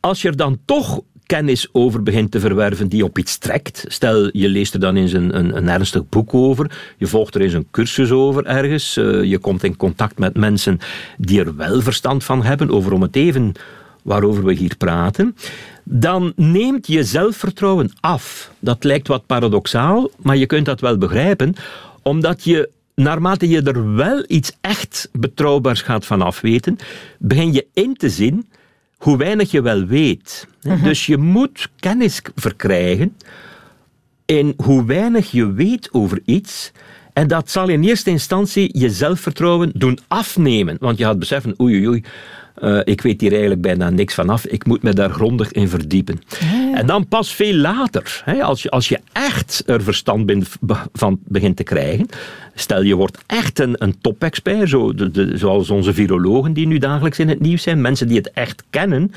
Als 0.00 0.22
je 0.22 0.28
er 0.28 0.36
dan 0.36 0.58
toch 0.64 1.00
kennis 1.26 1.68
over 1.72 2.02
begint 2.02 2.30
te 2.30 2.40
verwerven 2.40 2.88
die 2.88 3.04
op 3.04 3.18
iets 3.18 3.38
trekt. 3.38 3.84
Stel, 3.88 4.28
je 4.32 4.48
leest 4.48 4.74
er 4.74 4.80
dan 4.80 4.96
eens 4.96 5.12
een, 5.12 5.38
een, 5.38 5.56
een 5.56 5.68
ernstig 5.68 6.08
boek 6.08 6.34
over, 6.34 6.70
je 6.98 7.06
volgt 7.06 7.34
er 7.34 7.40
eens 7.40 7.52
een 7.52 7.68
cursus 7.70 8.10
over 8.10 8.46
ergens, 8.46 8.96
uh, 8.96 9.22
je 9.22 9.38
komt 9.38 9.64
in 9.64 9.76
contact 9.76 10.18
met 10.18 10.36
mensen 10.36 10.78
die 11.18 11.40
er 11.40 11.56
wel 11.56 11.80
verstand 11.80 12.24
van 12.24 12.42
hebben 12.42 12.70
over 12.70 12.92
om 12.92 13.02
het 13.02 13.16
even 13.16 13.52
waarover 14.02 14.44
we 14.44 14.52
hier 14.52 14.76
praten, 14.76 15.36
dan 15.84 16.32
neemt 16.36 16.86
je 16.86 17.04
zelfvertrouwen 17.04 17.92
af. 18.00 18.52
Dat 18.58 18.84
lijkt 18.84 19.08
wat 19.08 19.26
paradoxaal, 19.26 20.10
maar 20.22 20.36
je 20.36 20.46
kunt 20.46 20.66
dat 20.66 20.80
wel 20.80 20.98
begrijpen, 20.98 21.54
omdat 22.02 22.44
je 22.44 22.70
naarmate 22.94 23.48
je 23.48 23.62
er 23.62 23.94
wel 23.94 24.24
iets 24.26 24.56
echt 24.60 25.08
betrouwbaars 25.12 25.82
gaat 25.82 26.06
van 26.06 26.22
afweten, 26.22 26.78
begin 27.18 27.52
je 27.52 27.66
in 27.72 27.94
te 27.96 28.10
zien 28.10 28.46
hoe 29.04 29.16
weinig 29.16 29.50
je 29.50 29.62
wel 29.62 29.84
weet. 29.84 30.46
Mhm. 30.62 30.84
Dus 30.84 31.06
je 31.06 31.16
moet 31.16 31.68
kennis 31.78 32.22
verkrijgen 32.34 33.16
in 34.24 34.54
hoe 34.56 34.84
weinig 34.84 35.30
je 35.30 35.52
weet 35.52 35.88
over 35.92 36.20
iets. 36.24 36.72
En 37.12 37.28
dat 37.28 37.50
zal 37.50 37.68
in 37.68 37.82
eerste 37.82 38.10
instantie 38.10 38.78
je 38.78 38.90
zelfvertrouwen 38.90 39.70
doen 39.74 39.98
afnemen. 40.08 40.76
Want 40.80 40.98
je 40.98 41.04
gaat 41.04 41.18
beseffen, 41.18 41.54
oei 41.60 41.74
oei 41.74 41.88
oei, 41.88 42.04
uh, 42.62 42.80
ik 42.84 43.00
weet 43.00 43.20
hier 43.20 43.30
eigenlijk 43.30 43.60
bijna 43.60 43.90
niks 43.90 44.14
vanaf, 44.14 44.46
ik 44.46 44.66
moet 44.66 44.82
me 44.82 44.92
daar 44.92 45.10
grondig 45.10 45.52
in 45.52 45.68
verdiepen. 45.68 46.20
En 46.74 46.86
dan 46.86 47.08
pas 47.08 47.34
veel 47.34 47.54
later, 47.54 48.22
hè, 48.24 48.42
als, 48.42 48.62
je, 48.62 48.70
als 48.70 48.88
je 48.88 48.98
echt 49.12 49.62
er 49.66 49.82
verstand 49.82 50.32
van 50.92 51.18
begint 51.24 51.56
te 51.56 51.62
krijgen, 51.62 52.08
stel 52.54 52.82
je 52.82 52.94
wordt 52.94 53.18
echt 53.26 53.58
een, 53.58 53.74
een 53.78 54.00
top-expert, 54.00 54.68
zo, 54.68 54.94
de, 54.94 55.30
zoals 55.34 55.70
onze 55.70 55.94
virologen 55.94 56.52
die 56.52 56.66
nu 56.66 56.78
dagelijks 56.78 57.18
in 57.18 57.28
het 57.28 57.40
nieuws 57.40 57.62
zijn, 57.62 57.80
mensen 57.80 58.08
die 58.08 58.16
het 58.16 58.30
echt 58.30 58.64
kennen, 58.70 59.12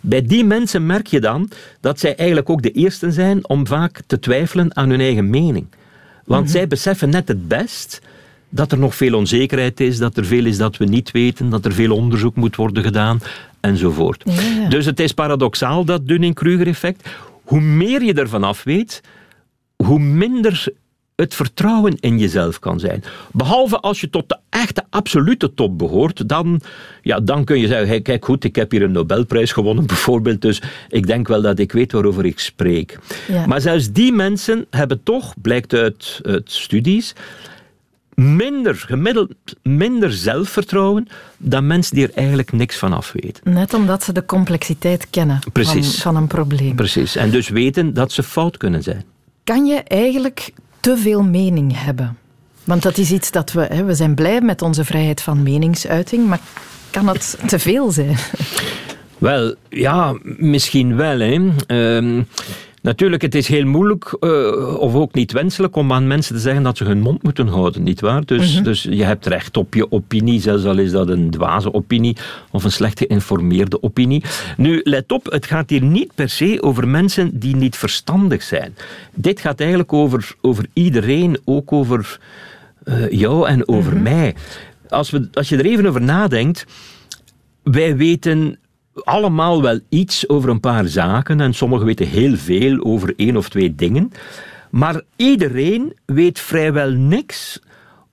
bij 0.00 0.22
die 0.22 0.44
mensen 0.44 0.86
merk 0.86 1.06
je 1.06 1.20
dan 1.20 1.50
dat 1.80 2.00
zij 2.00 2.16
eigenlijk 2.16 2.50
ook 2.50 2.62
de 2.62 2.72
eersten 2.72 3.12
zijn 3.12 3.48
om 3.48 3.66
vaak 3.66 4.00
te 4.06 4.18
twijfelen 4.18 4.76
aan 4.76 4.90
hun 4.90 5.00
eigen 5.00 5.30
mening. 5.30 5.66
Want 6.24 6.44
mhm. 6.44 6.52
zij 6.52 6.66
beseffen 6.66 7.10
net 7.10 7.28
het 7.28 7.48
best 7.48 8.00
dat 8.50 8.72
er 8.72 8.78
nog 8.78 8.94
veel 8.94 9.14
onzekerheid 9.14 9.80
is, 9.80 9.98
dat 9.98 10.16
er 10.16 10.24
veel 10.24 10.44
is 10.44 10.56
dat 10.56 10.76
we 10.76 10.84
niet 10.84 11.10
weten, 11.10 11.50
dat 11.50 11.64
er 11.64 11.72
veel 11.72 11.94
onderzoek 11.94 12.36
moet 12.36 12.56
worden 12.56 12.82
gedaan 12.82 13.20
enzovoort. 13.60 14.24
Dus 14.68 14.86
het 14.86 15.00
is 15.00 15.12
paradoxaal, 15.12 15.84
dat 15.84 16.08
Dunning-Kruger-effect. 16.08 17.08
Hoe 17.42 17.60
meer 17.60 18.02
je 18.02 18.14
ervan 18.14 18.44
af 18.44 18.62
weet, 18.62 19.00
hoe 19.76 19.98
minder 19.98 20.68
het 21.20 21.34
vertrouwen 21.34 21.96
in 22.00 22.18
jezelf 22.18 22.58
kan 22.58 22.80
zijn. 22.80 23.04
Behalve 23.32 23.80
als 23.80 24.00
je 24.00 24.10
tot 24.10 24.28
de 24.28 24.38
echte 24.50 24.84
absolute 24.90 25.54
top 25.54 25.78
behoort, 25.78 26.28
dan, 26.28 26.60
ja, 27.02 27.20
dan 27.20 27.44
kun 27.44 27.58
je 27.58 27.66
zeggen, 27.66 27.88
hey, 27.88 28.00
kijk 28.00 28.24
goed, 28.24 28.44
ik 28.44 28.56
heb 28.56 28.70
hier 28.70 28.82
een 28.82 28.92
Nobelprijs 28.92 29.52
gewonnen 29.52 29.86
bijvoorbeeld, 29.94 30.40
dus 30.40 30.62
ik 30.88 31.06
denk 31.06 31.28
wel 31.28 31.42
dat 31.42 31.58
ik 31.58 31.72
weet 31.72 31.92
waarover 31.92 32.24
ik 32.24 32.38
spreek. 32.38 32.98
Maar 33.46 33.60
zelfs 33.60 33.92
die 33.92 34.12
mensen 34.12 34.66
hebben 34.70 35.02
toch, 35.02 35.34
blijkt 35.42 35.74
uit, 35.74 36.20
uit 36.22 36.50
studies, 36.50 37.14
minder, 38.20 38.74
gemiddeld 38.74 39.32
minder 39.62 40.12
zelfvertrouwen 40.12 41.08
dan 41.36 41.66
mensen 41.66 41.94
die 41.94 42.06
er 42.06 42.14
eigenlijk 42.14 42.52
niks 42.52 42.76
van 42.76 42.92
af 42.92 43.12
weten. 43.12 43.52
Net 43.52 43.74
omdat 43.74 44.02
ze 44.02 44.12
de 44.12 44.24
complexiteit 44.24 45.10
kennen 45.10 45.38
van, 45.52 45.84
van 45.84 46.16
een 46.16 46.26
probleem. 46.26 46.74
Precies, 46.74 47.16
en 47.16 47.30
dus 47.30 47.48
weten 47.48 47.94
dat 47.94 48.12
ze 48.12 48.22
fout 48.22 48.56
kunnen 48.56 48.82
zijn. 48.82 49.04
Kan 49.44 49.66
je 49.66 49.82
eigenlijk 49.82 50.52
te 50.80 50.96
veel 50.96 51.22
mening 51.22 51.82
hebben? 51.82 52.16
Want 52.64 52.82
dat 52.82 52.98
is 52.98 53.10
iets 53.10 53.30
dat 53.30 53.52
we... 53.52 53.60
Hè, 53.60 53.84
we 53.84 53.94
zijn 53.94 54.14
blij 54.14 54.40
met 54.40 54.62
onze 54.62 54.84
vrijheid 54.84 55.22
van 55.22 55.42
meningsuiting, 55.42 56.26
maar 56.26 56.40
kan 56.90 57.08
het 57.08 57.38
te 57.46 57.58
veel 57.58 57.90
zijn? 57.90 58.16
Wel, 59.18 59.54
ja, 59.68 60.18
misschien 60.22 60.96
wel. 60.96 61.18
Hè. 61.18 61.50
Ehm, 61.66 62.22
Natuurlijk, 62.82 63.22
het 63.22 63.34
is 63.34 63.48
heel 63.48 63.64
moeilijk, 63.64 64.16
uh, 64.20 64.76
of 64.76 64.94
ook 64.94 65.14
niet 65.14 65.32
wenselijk, 65.32 65.76
om 65.76 65.92
aan 65.92 66.06
mensen 66.06 66.34
te 66.34 66.40
zeggen 66.40 66.62
dat 66.62 66.76
ze 66.76 66.84
hun 66.84 67.00
mond 67.00 67.22
moeten 67.22 67.46
houden, 67.46 67.82
nietwaar? 67.82 68.24
Dus, 68.24 68.58
mm 68.58 68.62
dus 68.62 68.82
je 68.82 69.04
hebt 69.04 69.26
recht 69.26 69.56
op 69.56 69.74
je 69.74 69.92
opinie, 69.92 70.40
zelfs 70.40 70.64
al 70.64 70.78
is 70.78 70.90
dat 70.90 71.08
een 71.08 71.30
dwaze 71.30 71.74
opinie 71.74 72.16
of 72.50 72.64
een 72.64 72.72
slecht 72.72 72.98
geïnformeerde 72.98 73.82
opinie. 73.82 74.22
Nu, 74.56 74.80
let 74.84 75.12
op, 75.12 75.24
het 75.24 75.46
gaat 75.46 75.70
hier 75.70 75.82
niet 75.82 76.14
per 76.14 76.28
se 76.28 76.58
over 76.60 76.88
mensen 76.88 77.38
die 77.38 77.56
niet 77.56 77.76
verstandig 77.76 78.42
zijn. 78.42 78.76
Dit 79.14 79.40
gaat 79.40 79.60
eigenlijk 79.60 79.92
over, 79.92 80.34
over 80.40 80.66
iedereen, 80.72 81.38
ook 81.44 81.72
over 81.72 82.20
uh, 82.84 83.10
jou 83.10 83.48
en 83.48 83.68
over 83.68 83.92
mhm. 83.92 84.02
mij. 84.02 84.34
Als, 84.88 85.10
we, 85.10 85.28
als 85.32 85.48
je 85.48 85.56
er 85.56 85.66
even 85.66 85.86
over 85.86 86.02
nadenkt, 86.02 86.66
wij 87.62 87.96
weten 87.96 88.58
allemaal 89.04 89.62
wel 89.62 89.78
iets 89.88 90.28
over 90.28 90.50
een 90.50 90.60
paar 90.60 90.86
zaken 90.86 91.40
en 91.40 91.54
sommigen 91.54 91.86
weten 91.86 92.06
heel 92.06 92.36
veel 92.36 92.84
over 92.84 93.12
één 93.16 93.36
of 93.36 93.48
twee 93.48 93.74
dingen. 93.74 94.12
Maar 94.70 95.02
iedereen 95.16 95.96
weet 96.04 96.40
vrijwel 96.40 96.90
niks 96.90 97.60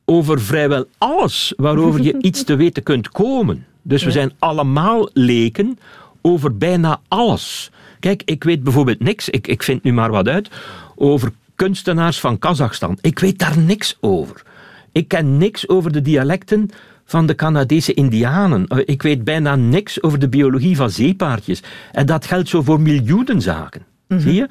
over 0.06 0.41
vrijwel 0.41 0.86
alles 0.98 1.53
waarover 1.58 2.01
je 2.01 2.15
iets 2.27 2.44
te 2.44 2.56
weten 2.56 2.84
kunt 2.84 3.10
komen. 3.10 3.65
Dus 3.82 4.03
we 4.03 4.12
zijn 4.12 4.32
allemaal 4.39 5.10
leken 5.13 5.79
over 6.22 6.58
bijna 6.58 7.00
alles. 7.08 7.72
Kijk, 8.00 8.22
ik 8.25 8.44
weet 8.44 8.63
bijvoorbeeld 8.63 9.00
niks, 9.00 9.29
ik, 9.29 9.48
ik 9.48 9.63
vind 9.63 9.84
nu 9.84 9.94
maar 9.94 10.12
wat 10.12 10.27
uit, 10.27 10.50
over 10.96 11.32
kunstenaars 11.56 12.20
van 12.20 12.39
Kazachstan. 12.39 12.98
Ik 13.01 13.20
weet 13.20 13.39
daar 13.39 13.60
niks 13.60 13.98
over. 14.00 14.44
Ik 14.91 15.08
ken 15.08 15.38
niks 15.38 15.70
over 15.70 15.91
de 15.91 16.01
dialecten 16.01 16.70
van 17.07 17.25
de 17.25 17.35
Canadese 17.35 17.93
Indianen. 17.93 18.67
Eh, 18.67 18.77
ik 18.85 19.01
weet 19.01 19.23
bijna 19.23 19.55
niks 19.55 20.01
over 20.01 20.19
de 20.19 20.29
biologie 20.29 20.75
van 20.75 20.89
zeepaardjes. 20.89 21.63
En 21.91 22.05
dat 22.05 22.25
geldt 22.25 22.49
zo 22.49 22.61
voor 22.61 22.81
miljoenen 22.81 23.41
zaken. 23.41 23.85
Mhm. 24.07 24.19
Zie 24.19 24.33
je? 24.33 24.47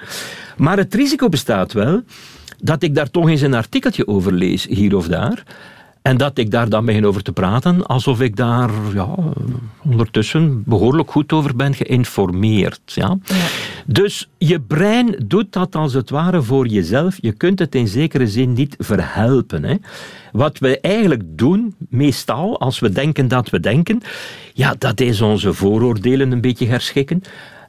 Maar 0.57 0.77
het 0.77 0.95
risico 0.95 1.29
bestaat 1.29 1.73
wel 1.73 2.03
dat 2.59 2.83
ik 2.83 2.95
daar 2.95 3.11
toch 3.11 3.29
eens 3.29 3.41
een 3.41 3.55
artikeltje 3.55 4.07
over 4.07 4.33
lees, 4.33 4.67
hier 4.67 4.97
of 4.97 5.09
daar. 5.09 5.43
En 6.07 6.17
dat 6.17 6.39
ik 6.39 6.51
daar 6.51 6.69
dan 6.69 6.85
begin 6.85 7.07
over 7.07 7.23
te 7.23 7.33
praten, 7.33 7.87
alsof 7.87 8.21
ik 8.21 8.37
daar 8.37 8.71
ja, 8.95 9.09
ondertussen 9.85 10.63
behoorlijk 10.67 11.11
goed 11.11 11.33
over 11.33 11.57
ben 11.57 11.75
geïnformeerd. 11.75 12.81
Ja? 12.85 13.19
ja? 13.25 13.35
Dus 13.87 14.29
je 14.39 14.61
brein 14.61 15.25
doet 15.27 15.53
dat 15.53 15.75
als 15.75 15.95
het 15.95 16.11
ware 16.11 16.43
voor 16.43 16.67
jezelf. 16.67 17.19
Je 17.21 17.33
kunt 17.33 17.59
het 17.59 17.75
in 17.75 17.89
zekere 17.89 18.27
zin 18.27 18.53
niet 18.53 18.75
verhelpen. 18.79 19.65
Hè? 19.65 19.75
Wat 20.33 20.59
we 20.59 20.81
eigenlijk 20.81 21.23
doen, 21.27 21.75
meestal, 21.89 22.61
als 22.61 22.79
we 22.79 22.91
denken 22.91 23.29
dat 23.29 23.51
we 23.51 23.61
denken, 23.61 24.01
ja, 24.53 24.75
dat 24.79 25.01
is 25.01 25.21
onze 25.21 25.53
vooroordelen 25.53 26.33
een 26.33 26.41
beetje 26.41 26.67
herschikken. 26.67 27.23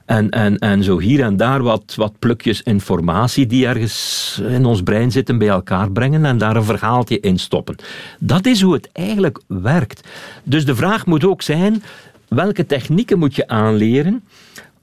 En, 0.08 0.30
en, 0.30 0.58
en 0.58 0.84
zo 0.84 1.00
hier 1.00 1.24
en 1.24 1.38
daar 1.38 1.64
wat, 1.64 1.94
wat 1.96 2.20
plukjes 2.20 2.62
informatie 2.62 3.46
die 3.46 3.68
ergens 3.68 4.40
in 4.48 4.66
ons 4.66 4.84
brein 4.84 5.12
zitten 5.12 5.38
bij 5.38 5.48
elkaar 5.48 5.92
brengen 5.92 6.26
en 6.26 6.38
daar 6.38 6.56
een 6.56 6.64
verhaaltje 6.64 7.20
in 7.20 7.40
stoppen. 7.40 7.76
Dat 8.20 8.46
is 8.46 8.62
hoe 8.62 8.74
het 8.74 8.90
eigenlijk 8.92 9.42
werkt. 9.48 10.08
Dus 10.44 10.66
de 10.66 10.76
vraag 10.76 11.06
moet 11.06 11.26
ook 11.26 11.42
zijn, 11.42 11.84
welke 12.28 12.66
technieken 12.66 13.20
moet 13.20 13.36
je 13.36 13.48
aanleren 13.48 14.24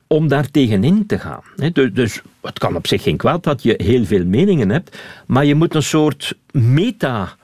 om 0.07 0.29
daar 0.29 0.51
tegenin 0.51 1.07
te 1.07 1.19
gaan. 1.19 1.43
Dus, 1.73 1.91
dus 1.93 2.23
het 2.43 2.59
kan 2.59 2.77
op 2.77 2.87
zich 2.87 3.03
geen 3.03 3.17
kwaad 3.17 3.43
dat 3.43 3.63
je 3.63 3.75
heel 3.77 4.05
veel 4.05 4.25
meningen 4.25 4.69
hebt, 4.69 4.99
maar 5.27 5.45
je 5.45 5.55
moet 5.55 5.75
een 5.75 5.83
soort 5.83 6.35
meta 6.51 7.37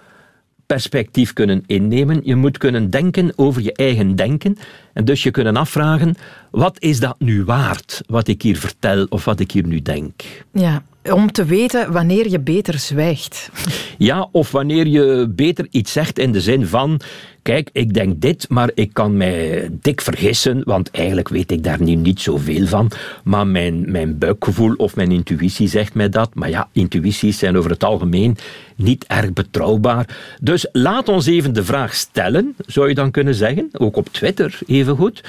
perspectief 0.73 1.33
kunnen 1.33 1.62
innemen. 1.67 2.21
Je 2.25 2.35
moet 2.35 2.59
kunnen 2.59 2.91
denken 2.91 3.33
over 3.37 3.62
je 3.62 3.73
eigen 3.73 4.17
denken. 4.17 4.57
En 4.93 5.05
dus 5.05 5.23
je 5.23 5.31
kunnen 5.31 5.57
afvragen, 5.57 6.15
wat 6.50 6.77
is 6.79 7.00
dat 7.00 7.15
nu 7.19 7.45
waard, 7.45 8.03
wat 8.07 8.29
ik 8.29 8.43
hier 8.43 8.57
vertel 8.57 9.07
of 9.09 9.25
wat 9.25 9.41
ik 9.41 9.50
hier 9.50 9.67
nu 9.67 9.83
denk? 9.83 10.23
Ja, 10.53 10.83
om 11.02 11.33
te 11.33 11.45
weten 11.45 11.92
wanneer 11.92 12.30
je 12.30 12.40
beter 12.40 12.78
zwijgt. 12.78 13.50
Ja, 13.99 14.28
of 14.33 14.50
wanneer 14.50 14.87
je 14.87 15.33
beter 15.35 15.66
iets 15.71 15.92
zegt 15.92 16.19
in 16.19 16.33
de 16.33 16.40
zin 16.40 16.66
van: 16.66 17.00
kijk, 17.42 17.71
ik 17.73 17.95
denk 17.95 18.21
dit, 18.21 18.49
maar 18.49 18.71
ik 18.75 18.92
kan 18.92 19.16
mij 19.16 19.69
dik 19.73 20.00
vergissen, 20.00 20.62
want 20.64 20.90
eigenlijk 20.90 21.28
weet 21.28 21.50
ik 21.50 21.64
daar 21.64 21.83
nu 21.83 21.95
niet 21.95 22.21
zoveel 22.21 22.66
van. 22.66 22.90
Maar 23.25 23.47
mijn, 23.47 23.90
mijn 23.90 24.19
buikgevoel 24.19 24.75
of 24.75 24.97
mijn 24.97 25.11
intuïtie 25.11 25.69
zegt 25.69 25.95
mij 25.95 26.09
dat. 26.09 26.35
Maar 26.35 26.50
ja, 26.50 26.69
intuïties 26.73 27.38
zijn 27.38 27.57
over 27.57 27.71
het 27.71 27.85
algemeen 27.85 28.37
niet 28.76 29.04
erg 29.07 29.33
betrouwbaar. 29.33 30.19
Dus 30.42 30.69
laat 30.73 31.09
ons 31.09 31.26
even 31.26 31.52
de 31.54 31.64
vraag 31.64 31.95
stellen, 31.95 32.57
zou 32.66 32.88
je 32.88 32.95
dan 32.95 33.11
kunnen 33.11 33.35
zeggen, 33.35 33.69
ook 33.73 33.97
op 33.97 34.09
Twitter 34.09 34.59
evengoed. 34.66 35.23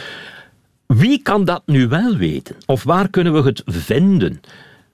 Wie 0.85 1.21
kan 1.21 1.45
dat 1.45 1.61
nu 1.65 1.87
wel 1.87 2.15
weten? 2.15 2.55
Of 2.65 2.83
waar 2.83 3.09
kunnen 3.09 3.33
we 3.33 3.41
het 3.41 3.63
vinden? 3.65 4.41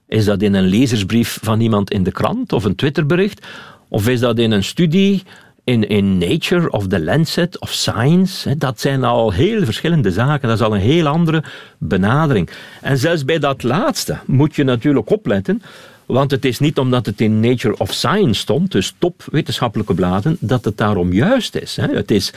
Is 0.08 0.24
dat 0.24 0.42
in 0.42 0.54
een 0.54 0.66
lezersbrief 0.66 1.38
van 1.42 1.60
iemand 1.60 1.90
in 1.90 2.02
de 2.02 2.12
krant 2.12 2.52
of 2.52 2.64
een 2.64 2.74
Twitterbericht? 2.74 3.46
Of 3.88 4.08
is 4.08 4.20
dat 4.20 4.38
in 4.38 4.50
een 4.50 4.64
studie 4.64 5.22
in, 5.64 5.88
in 5.88 6.18
Nature 6.18 6.70
of 6.70 6.86
The 6.86 7.00
Lancet 7.00 7.58
of 7.58 7.70
Science? 7.70 8.56
Dat 8.56 8.80
zijn 8.80 9.04
al 9.04 9.32
heel 9.32 9.64
verschillende 9.64 10.10
zaken. 10.10 10.48
Dat 10.48 10.58
is 10.58 10.64
al 10.64 10.74
een 10.74 10.80
heel 10.80 11.06
andere 11.06 11.42
benadering. 11.78 12.50
En 12.80 12.98
zelfs 12.98 13.24
bij 13.24 13.38
dat 13.38 13.62
laatste 13.62 14.18
moet 14.26 14.56
je 14.56 14.64
natuurlijk 14.64 15.10
opletten. 15.10 15.62
Want 16.06 16.30
het 16.30 16.44
is 16.44 16.58
niet 16.58 16.78
omdat 16.78 17.06
het 17.06 17.20
in 17.20 17.40
Nature 17.40 17.76
of 17.76 17.92
Science 17.92 18.40
stond, 18.40 18.72
dus 18.72 18.94
top 18.98 19.24
wetenschappelijke 19.30 19.94
bladen, 19.94 20.36
dat 20.40 20.64
het 20.64 20.76
daarom 20.76 21.12
juist 21.12 21.54
is. 21.54 21.76
Het 21.76 22.10
is 22.10 22.32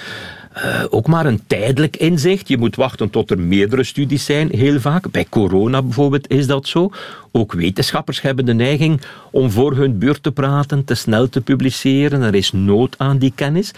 uh, 0.57 0.83
ook 0.89 1.07
maar 1.07 1.25
een 1.25 1.41
tijdelijk 1.47 1.97
inzicht. 1.97 2.47
Je 2.47 2.57
moet 2.57 2.75
wachten 2.75 3.09
tot 3.09 3.31
er 3.31 3.39
meerdere 3.39 3.83
studies 3.83 4.25
zijn, 4.25 4.49
heel 4.51 4.79
vaak. 4.79 5.11
Bij 5.11 5.25
corona 5.29 5.81
bijvoorbeeld 5.81 6.29
is 6.29 6.47
dat 6.47 6.67
zo. 6.67 6.91
Ook 7.31 7.53
wetenschappers 7.53 8.21
hebben 8.21 8.45
de 8.45 8.53
neiging 8.53 9.01
om 9.31 9.51
voor 9.51 9.75
hun 9.75 9.99
beurt 9.99 10.23
te 10.23 10.31
praten, 10.31 10.83
te 10.83 10.95
snel 10.95 11.29
te 11.29 11.41
publiceren. 11.41 12.21
Er 12.21 12.35
is 12.35 12.51
nood 12.51 12.95
aan 12.97 13.17
die 13.17 13.31
kennis. 13.35 13.71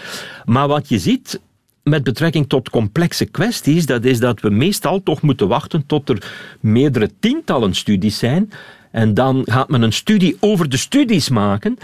Maar 0.46 0.68
wat 0.68 0.90
je 0.90 1.00
ziet, 1.00 1.40
met 1.84 2.04
betrekking 2.04 2.50
tot 2.50 2.70
complexe 2.70 3.26
kwesties, 3.26 3.86
dat 3.86 4.04
is 4.04 4.20
dat 4.20 4.42
we 4.42 4.50
meestal 4.50 5.04
toch 5.04 5.22
moeten 5.22 5.48
wachten 5.48 5.86
tot 5.86 6.10
er 6.10 6.32
meerdere 6.60 7.10
tientallen 7.20 7.74
studies 7.74 8.18
zijn. 8.18 8.52
En 8.92 9.14
dan 9.14 9.42
gaat 9.46 9.70
men 9.70 9.82
een 9.82 9.94
studie 9.94 10.38
over 10.40 10.70
de 10.70 10.78
studies 10.78 11.30
maken. 11.30 11.78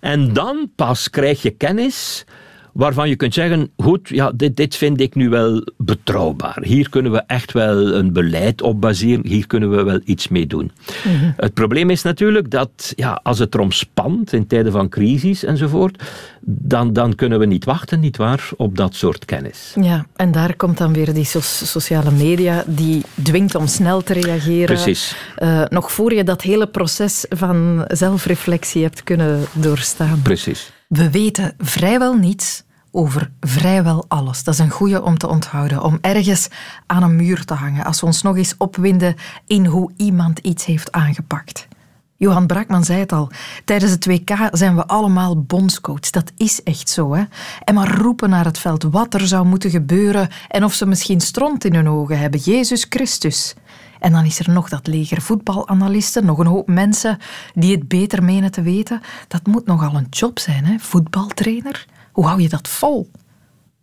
En 0.00 0.32
dan 0.32 0.70
pas 0.76 1.10
krijg 1.10 1.42
je 1.42 1.50
kennis 1.50 2.24
waarvan 2.72 3.08
je 3.08 3.16
kunt 3.16 3.34
zeggen, 3.34 3.70
goed, 3.76 4.08
ja, 4.08 4.32
dit, 4.34 4.56
dit 4.56 4.76
vind 4.76 5.00
ik 5.00 5.14
nu 5.14 5.28
wel 5.28 5.66
betrouwbaar. 5.76 6.58
Hier 6.62 6.88
kunnen 6.88 7.12
we 7.12 7.22
echt 7.26 7.52
wel 7.52 7.94
een 7.94 8.12
beleid 8.12 8.62
op 8.62 8.80
baseren, 8.80 9.26
hier 9.26 9.46
kunnen 9.46 9.70
we 9.70 9.82
wel 9.82 10.00
iets 10.04 10.28
mee 10.28 10.46
doen. 10.46 10.72
Mhm. 11.04 11.30
Het 11.36 11.54
probleem 11.54 11.90
is 11.90 12.02
natuurlijk 12.02 12.50
dat 12.50 12.92
ja, 12.96 13.20
als 13.22 13.38
het 13.38 13.54
erom 13.54 13.72
spant 13.72 14.32
in 14.32 14.46
tijden 14.46 14.72
van 14.72 14.88
crisis 14.88 15.44
enzovoort, 15.44 16.02
dan, 16.44 16.92
dan 16.92 17.14
kunnen 17.14 17.38
we 17.38 17.46
niet 17.46 17.64
wachten, 17.64 18.00
nietwaar, 18.00 18.48
op 18.56 18.76
dat 18.76 18.94
soort 18.94 19.24
kennis. 19.24 19.74
Ja, 19.80 20.06
en 20.16 20.32
daar 20.32 20.56
komt 20.56 20.78
dan 20.78 20.92
weer 20.92 21.14
die 21.14 21.24
sociale 21.24 22.10
media 22.10 22.64
die 22.66 23.02
dwingt 23.22 23.54
om 23.54 23.66
snel 23.66 24.02
te 24.02 24.12
reageren. 24.12 24.66
Precies. 24.66 25.16
Uh, 25.38 25.62
nog 25.68 25.92
voor 25.92 26.14
je 26.14 26.24
dat 26.24 26.42
hele 26.42 26.66
proces 26.66 27.26
van 27.28 27.84
zelfreflectie 27.88 28.82
hebt 28.82 29.02
kunnen 29.02 29.44
doorstaan. 29.52 30.20
Precies. 30.22 30.72
We 30.92 31.10
weten 31.10 31.54
vrijwel 31.58 32.14
niets 32.14 32.64
over 32.90 33.30
vrijwel 33.40 34.04
alles. 34.08 34.44
Dat 34.44 34.54
is 34.54 34.60
een 34.60 34.70
goede 34.70 35.02
om 35.02 35.18
te 35.18 35.28
onthouden, 35.28 35.82
om 35.82 35.98
ergens 36.00 36.48
aan 36.86 37.02
een 37.02 37.16
muur 37.16 37.44
te 37.44 37.54
hangen 37.54 37.84
als 37.84 38.00
we 38.00 38.06
ons 38.06 38.22
nog 38.22 38.36
eens 38.36 38.54
opwinden 38.58 39.14
in 39.46 39.66
hoe 39.66 39.90
iemand 39.96 40.38
iets 40.38 40.64
heeft 40.64 40.92
aangepakt. 40.92 41.68
Johan 42.16 42.46
Brakman 42.46 42.84
zei 42.84 42.98
het 42.98 43.12
al. 43.12 43.30
Tijdens 43.64 43.92
het 43.92 44.06
WK 44.06 44.48
zijn 44.50 44.76
we 44.76 44.86
allemaal 44.86 45.42
bondscoach. 45.42 46.10
Dat 46.10 46.32
is 46.36 46.62
echt 46.62 46.88
zo. 46.88 47.14
Hè? 47.14 47.22
En 47.64 47.74
maar 47.74 47.98
roepen 47.98 48.30
naar 48.30 48.44
het 48.44 48.58
veld 48.58 48.82
wat 48.82 49.14
er 49.14 49.26
zou 49.26 49.46
moeten 49.46 49.70
gebeuren 49.70 50.28
en 50.48 50.64
of 50.64 50.74
ze 50.74 50.86
misschien 50.86 51.20
stront 51.20 51.64
in 51.64 51.74
hun 51.74 51.88
ogen 51.88 52.18
hebben. 52.18 52.40
Jezus 52.40 52.86
Christus. 52.88 53.54
En 54.02 54.12
dan 54.12 54.24
is 54.24 54.38
er 54.38 54.50
nog 54.50 54.68
dat 54.68 54.86
leger 54.86 55.22
voetbalanalisten, 55.22 56.24
nog 56.24 56.38
een 56.38 56.46
hoop 56.46 56.68
mensen 56.68 57.18
die 57.54 57.76
het 57.76 57.88
beter 57.88 58.22
menen 58.22 58.50
te 58.50 58.62
weten. 58.62 59.00
Dat 59.28 59.46
moet 59.46 59.66
nogal 59.66 59.94
een 59.94 60.06
job 60.10 60.38
zijn, 60.38 60.64
hè? 60.64 60.78
voetbaltrainer. 60.78 61.86
Hoe 62.12 62.26
hou 62.26 62.42
je 62.42 62.48
dat 62.48 62.68
vol? 62.68 63.10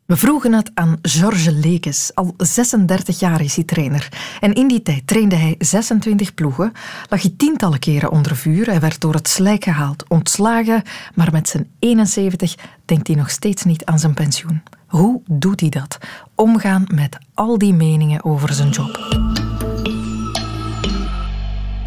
We 0.05 0.17
vroegen 0.17 0.53
het 0.53 0.71
aan 0.73 0.97
Georges 1.01 1.53
Lekes. 1.53 2.11
Al 2.13 2.33
36 2.37 3.19
jaar 3.19 3.41
is 3.41 3.55
hij 3.55 3.63
trainer. 3.63 4.09
En 4.39 4.53
in 4.53 4.67
die 4.67 4.81
tijd 4.81 5.07
trainde 5.07 5.35
hij 5.35 5.55
26 5.59 6.33
ploegen, 6.33 6.71
lag 7.09 7.21
hij 7.21 7.33
tientallen 7.37 7.79
keren 7.79 8.11
onder 8.11 8.35
vuur. 8.35 8.65
Hij 8.65 8.79
werd 8.79 9.01
door 9.01 9.13
het 9.13 9.27
slijk 9.27 9.63
gehaald, 9.63 10.05
ontslagen, 10.07 10.83
maar 11.15 11.31
met 11.31 11.49
zijn 11.49 11.69
71 11.79 12.55
denkt 12.85 13.07
hij 13.07 13.15
nog 13.15 13.29
steeds 13.29 13.63
niet 13.63 13.85
aan 13.85 13.99
zijn 13.99 14.13
pensioen. 14.13 14.61
Hoe 14.87 15.21
doet 15.25 15.59
hij 15.59 15.69
dat? 15.69 15.97
Omgaan 16.35 16.85
met 16.93 17.17
al 17.33 17.57
die 17.57 17.73
meningen 17.73 18.23
over 18.23 18.53
zijn 18.53 18.69
job. 18.69 18.99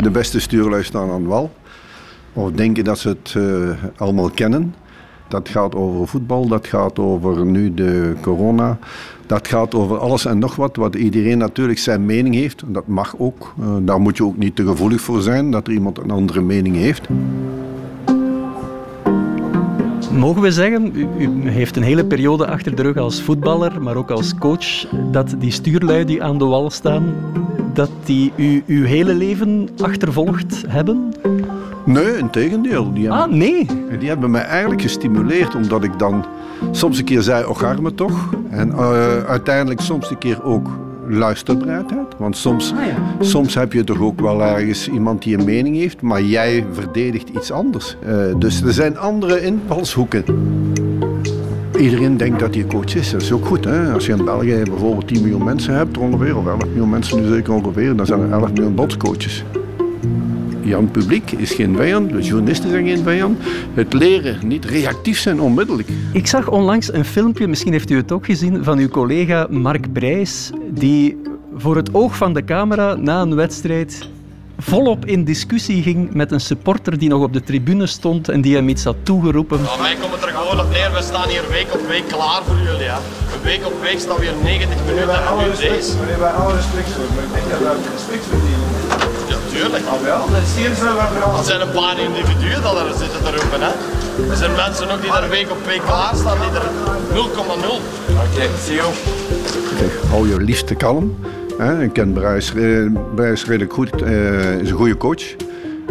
De 0.02 0.10
beste 0.10 0.40
stuurlui 0.40 0.82
staan 0.82 1.10
aan 1.10 1.26
wal. 1.26 1.50
Of 2.32 2.50
denken 2.50 2.84
dat 2.84 2.98
ze 2.98 3.08
het 3.08 3.34
uh, 3.36 3.70
allemaal 3.96 4.30
kennen. 4.30 4.74
Dat 5.28 5.48
gaat 5.48 5.74
over 5.74 6.08
voetbal, 6.08 6.48
dat 6.48 6.66
gaat 6.66 6.98
over 6.98 7.46
nu 7.46 7.74
de 7.74 8.14
corona. 8.20 8.78
Dat 9.26 9.48
gaat 9.48 9.74
over 9.74 9.98
alles 9.98 10.24
en 10.24 10.38
nog 10.38 10.56
wat, 10.56 10.76
wat 10.76 10.94
iedereen 10.94 11.38
natuurlijk 11.38 11.78
zijn 11.78 12.06
mening 12.06 12.34
heeft. 12.34 12.62
Dat 12.66 12.86
mag 12.86 13.14
ook. 13.18 13.54
Uh, 13.60 13.66
daar 13.80 14.00
moet 14.00 14.16
je 14.16 14.24
ook 14.24 14.36
niet 14.36 14.56
te 14.56 14.66
gevoelig 14.66 15.00
voor 15.00 15.22
zijn 15.22 15.50
dat 15.50 15.66
er 15.66 15.72
iemand 15.72 15.98
een 15.98 16.10
andere 16.10 16.40
mening 16.40 16.76
heeft. 16.76 17.08
Mogen 20.12 20.42
we 20.42 20.52
zeggen, 20.52 20.92
u, 20.94 21.08
u, 21.18 21.48
heeft 21.48 21.76
een 21.76 21.82
hele 21.82 22.04
periode 22.04 22.46
achter 22.46 22.76
de 22.76 22.82
rug 22.82 22.96
als 22.96 23.22
voetballer, 23.22 23.82
maar 23.82 23.96
ook 23.96 24.10
als 24.10 24.34
coach, 24.34 24.86
dat 25.10 25.34
die 25.38 25.50
stuurlui 25.50 26.04
die 26.04 26.22
aan 26.22 26.38
de 26.38 26.44
wal 26.44 26.70
staan, 26.70 27.14
dat 27.74 27.90
die 28.04 28.32
u 28.36 28.62
uw 28.66 28.84
hele 28.84 29.14
leven 29.14 29.68
achtervolgd 29.80 30.64
hebben? 30.68 31.12
Nee, 31.84 32.18
in 32.18 32.30
tegendeel. 32.30 32.92
Die 32.92 33.02
hebben, 33.02 33.22
ah, 33.22 33.30
nee? 33.30 33.66
Die 33.98 34.08
hebben 34.08 34.30
mij 34.30 34.42
eigenlijk 34.44 34.82
gestimuleerd, 34.82 35.54
omdat 35.54 35.84
ik 35.84 35.98
dan 35.98 36.24
soms 36.70 36.98
een 36.98 37.04
keer 37.04 37.22
zei, 37.22 37.44
och 37.44 37.64
arme 37.64 37.94
toch. 37.94 38.34
En 38.50 38.68
uh, 38.68 39.24
uiteindelijk 39.24 39.80
soms 39.80 40.10
een 40.10 40.18
keer 40.18 40.42
ook 40.44 40.68
luisterbereidheid. 41.08 42.06
Want 42.16 42.36
soms, 42.36 42.72
ah, 42.72 42.86
ja. 42.86 43.24
soms 43.24 43.54
heb 43.54 43.72
je 43.72 43.84
toch 43.84 44.00
ook 44.00 44.20
wel 44.20 44.42
ergens 44.42 44.88
iemand 44.88 45.22
die 45.22 45.38
een 45.38 45.44
mening 45.44 45.76
heeft, 45.76 46.00
maar 46.00 46.22
jij 46.22 46.64
verdedigt 46.72 47.28
iets 47.28 47.50
anders. 47.50 47.96
Uh, 48.06 48.38
dus 48.38 48.62
er 48.62 48.72
zijn 48.72 48.98
andere 48.98 49.40
invalshoeken. 49.40 50.24
Iedereen 51.82 52.16
denkt 52.16 52.40
dat 52.40 52.54
hij 52.54 52.64
coach 52.64 52.94
is. 52.94 53.10
Dat 53.10 53.22
is 53.22 53.32
ook 53.32 53.46
goed. 53.46 53.64
Hè? 53.64 53.92
Als 53.92 54.06
je 54.06 54.12
in 54.12 54.24
België 54.24 54.62
bijvoorbeeld 54.64 55.06
10 55.08 55.20
miljoen 55.20 55.44
mensen 55.44 55.74
hebt, 55.74 55.98
ongeveer, 55.98 56.36
of 56.36 56.46
11 56.46 56.66
miljoen 56.66 56.90
mensen 56.90 57.20
nu 57.20 57.28
zeker 57.28 57.52
ongeveer, 57.52 57.96
dan 57.96 58.06
zijn 58.06 58.20
er 58.20 58.30
11 58.30 58.52
miljoen 58.52 58.74
botscoaches. 58.74 59.44
Jan 60.60 60.90
Publiek 60.90 61.30
is 61.30 61.52
geen 61.52 61.76
vijand, 61.76 62.10
de 62.10 62.20
journalisten 62.20 62.70
zijn 62.70 62.86
geen 62.86 63.02
vijand. 63.02 63.38
Het 63.74 63.92
leren, 63.92 64.46
niet 64.46 64.64
reactief 64.64 65.18
zijn 65.18 65.40
onmiddellijk. 65.40 65.88
Ik 66.12 66.26
zag 66.26 66.48
onlangs 66.48 66.92
een 66.92 67.04
filmpje, 67.04 67.46
misschien 67.46 67.72
heeft 67.72 67.90
u 67.90 67.96
het 67.96 68.12
ook 68.12 68.24
gezien, 68.24 68.64
van 68.64 68.78
uw 68.78 68.88
collega 68.88 69.46
Mark 69.50 69.92
Brijs, 69.92 70.50
die 70.70 71.20
voor 71.56 71.76
het 71.76 71.94
oog 71.94 72.16
van 72.16 72.34
de 72.34 72.44
camera 72.44 72.94
na 72.94 73.20
een 73.20 73.34
wedstrijd 73.34 74.08
volop 74.58 75.06
in 75.06 75.24
discussie 75.24 75.82
ging 75.82 76.14
met 76.14 76.32
een 76.32 76.40
supporter 76.40 76.98
die 76.98 77.08
nog 77.08 77.22
op 77.22 77.32
de 77.32 77.42
tribune 77.42 77.86
stond 77.86 78.28
en 78.28 78.40
die 78.40 78.54
hem 78.54 78.68
iets 78.68 78.84
had 78.84 78.96
toegeroepen. 79.02 79.60
Mij 79.80 79.96
komt 80.00 80.12
het 80.12 80.22
er 80.22 80.31
we 80.56 81.02
staan 81.02 81.28
hier 81.28 81.48
week 81.50 81.74
op 81.74 81.86
week 81.88 82.08
klaar 82.08 82.42
voor 82.46 82.56
jullie. 82.64 82.82
Ja. 82.82 82.98
Week 83.42 83.66
op 83.66 83.82
week 83.82 83.98
staan 83.98 84.16
we 84.16 84.22
hier 84.22 84.34
90 84.42 84.78
minuten 84.86 85.06
bij 85.06 85.16
alle 85.16 85.44
respect, 85.48 86.18
bij 86.18 86.30
alle 86.30 86.54
respect, 86.54 86.88
maar 87.14 87.24
ik 87.24 87.32
denk 87.34 87.50
dat 87.50 87.58
we 87.58 87.90
respect 87.92 88.24
verdienen. 88.32 88.68
Ja, 89.28 89.36
tuurlijk. 89.52 89.84
Ah, 89.86 90.00
wel, 90.02 90.24
dat 91.36 91.46
zijn 91.46 91.60
een 91.60 91.70
paar 91.70 91.98
individuen 91.98 92.62
dat 92.62 92.74
er 92.76 92.94
zitten 92.98 93.20
te 93.24 93.30
roepen. 93.36 93.60
Hè. 93.60 93.72
Er 94.30 94.36
zijn 94.36 94.54
mensen 94.54 94.90
ook 94.90 95.02
die 95.02 95.12
er 95.12 95.28
week 95.28 95.50
op 95.50 95.66
week 95.66 95.82
klaar 95.86 96.14
staan, 96.16 96.38
die 96.40 96.50
er 96.60 96.66
0,0. 97.14 97.16
Oké, 97.16 97.78
okay, 98.34 98.48
zie 98.64 98.74
je. 98.74 98.88
Kijk, 99.78 99.92
hou 100.10 100.28
je 100.28 100.40
liefste 100.40 100.74
kalm. 100.74 101.16
Ik 101.80 101.92
ken 101.92 102.12
Brijs, 102.12 102.52
Brijs 103.14 103.44
redelijk 103.44 103.72
goed, 103.72 104.02
uh, 104.02 104.60
is 104.60 104.70
een 104.70 104.76
goede 104.76 104.96
coach. 104.96 105.22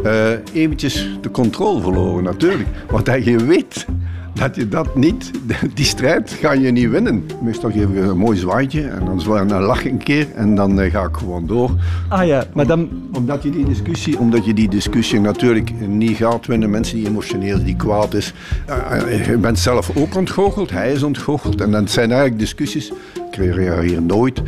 Uh, 0.03 0.29
eventjes 0.53 1.07
de 1.21 1.31
controle 1.31 1.81
verloren 1.81 2.23
natuurlijk. 2.23 2.69
Want 2.89 3.07
hij 3.07 3.23
je 3.23 3.45
weet 3.45 3.85
dat 4.33 4.55
je 4.55 4.67
dat 4.67 4.95
niet, 4.95 5.31
die 5.73 5.85
strijd 5.85 6.31
ga 6.31 6.51
je 6.51 6.71
niet 6.71 6.89
winnen. 6.89 7.25
Meestal 7.41 7.71
geef 7.71 7.89
ik 7.89 7.95
een 7.95 8.17
mooi 8.17 8.37
zwaaitje 8.37 8.81
en 8.81 9.05
dan, 9.05 9.21
zwaai, 9.21 9.47
dan 9.47 9.61
lach 9.61 9.85
ik 9.85 9.91
een 9.91 10.03
keer 10.03 10.27
en 10.35 10.55
dan 10.55 10.79
uh, 10.79 10.91
ga 10.91 11.03
ik 11.03 11.15
gewoon 11.15 11.47
door. 11.47 11.71
Ah 12.07 12.25
ja, 12.25 12.43
maar 12.53 12.67
dan... 12.67 12.89
omdat, 13.13 13.43
je 13.43 13.49
die 13.49 13.65
discussie, 13.65 14.19
omdat 14.19 14.45
je 14.45 14.53
die 14.53 14.69
discussie 14.69 15.19
natuurlijk 15.19 15.71
niet 15.87 16.17
gaat 16.17 16.45
winnen. 16.45 16.69
Mensen 16.69 16.97
die 16.97 17.07
emotioneel, 17.07 17.63
die 17.63 17.75
kwaad 17.75 18.13
is. 18.13 18.33
je 19.25 19.37
bent 19.37 19.59
zelf 19.59 19.97
ook 19.97 20.15
ontgoocheld, 20.15 20.71
hij 20.71 20.91
is 20.91 21.03
ontgoocheld. 21.03 21.61
En 21.61 21.71
dan 21.71 21.87
zijn 21.87 22.09
eigenlijk 22.09 22.39
discussies 22.39 22.91
creëer 23.31 23.79
hier 23.79 24.01
nooit. 24.01 24.41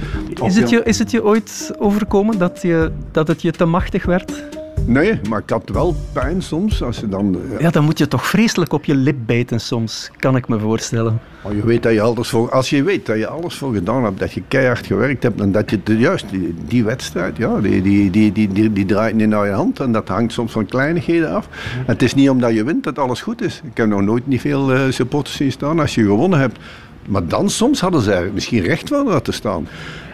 Is 0.43 0.55
het, 0.55 0.69
je, 0.69 0.83
is 0.83 0.99
het 0.99 1.11
je 1.11 1.23
ooit 1.23 1.73
overkomen 1.77 2.37
dat, 2.37 2.61
je, 2.61 2.91
dat 3.11 3.27
het 3.27 3.41
je 3.41 3.51
te 3.51 3.65
machtig 3.65 4.05
werd? 4.05 4.43
Nee, 4.85 5.19
maar 5.29 5.39
ik 5.39 5.49
had 5.49 5.69
wel 5.69 5.95
pijn 6.13 6.41
soms. 6.41 6.83
Als 6.83 6.97
je 6.97 7.09
dan, 7.09 7.37
ja. 7.51 7.59
ja, 7.59 7.69
dan 7.69 7.83
moet 7.83 7.97
je 7.97 8.07
toch 8.07 8.25
vreselijk 8.25 8.73
op 8.73 8.85
je 8.85 8.95
lip 8.95 9.17
bijten 9.25 9.59
soms, 9.59 10.11
kan 10.17 10.35
ik 10.35 10.47
me 10.47 10.59
voorstellen. 10.59 11.19
Maar 11.43 11.55
je 11.55 11.65
weet 11.65 11.83
dat 11.83 11.93
je 11.93 12.01
alles 12.01 12.29
voor, 12.29 12.51
als 12.51 12.69
je 12.69 12.83
weet 12.83 13.05
dat 13.05 13.17
je 13.17 13.27
alles 13.27 13.55
voor 13.55 13.73
gedaan 13.73 14.03
hebt, 14.03 14.19
dat 14.19 14.33
je 14.33 14.43
keihard 14.47 14.85
gewerkt 14.85 15.23
hebt 15.23 15.41
en 15.41 15.51
dat 15.51 15.69
je 15.69 15.97
juist 15.97 16.29
die, 16.29 16.55
die 16.67 16.83
wedstrijd, 16.83 17.37
ja, 17.37 17.59
die, 17.59 17.81
die, 17.81 18.11
die, 18.11 18.31
die, 18.31 18.73
die, 18.73 18.85
draait 18.85 19.15
niet 19.15 19.27
naar 19.27 19.45
je 19.45 19.51
hand 19.51 19.79
en 19.79 19.91
dat 19.91 20.07
hangt 20.07 20.33
soms 20.33 20.51
van 20.51 20.65
kleinigheden 20.65 21.33
af. 21.33 21.47
En 21.77 21.93
het 21.93 22.01
is 22.01 22.13
niet 22.13 22.29
omdat 22.29 22.53
je 22.53 22.63
wint 22.63 22.83
dat 22.83 22.99
alles 22.99 23.21
goed 23.21 23.41
is. 23.41 23.61
Ik 23.63 23.77
heb 23.77 23.87
nog 23.87 24.01
nooit 24.01 24.27
niet 24.27 24.41
veel 24.41 24.73
uh, 24.73 24.81
supporters 24.89 25.35
zien 25.35 25.51
staan 25.51 25.79
als 25.79 25.95
je 25.95 26.03
gewonnen 26.03 26.39
hebt. 26.39 26.59
Maar 27.07 27.27
dan 27.27 27.49
soms 27.49 27.79
hadden 27.81 28.01
ze 28.01 28.29
misschien 28.33 28.61
recht 28.61 28.89
wel 28.89 29.21
te 29.21 29.31
staan. 29.31 29.67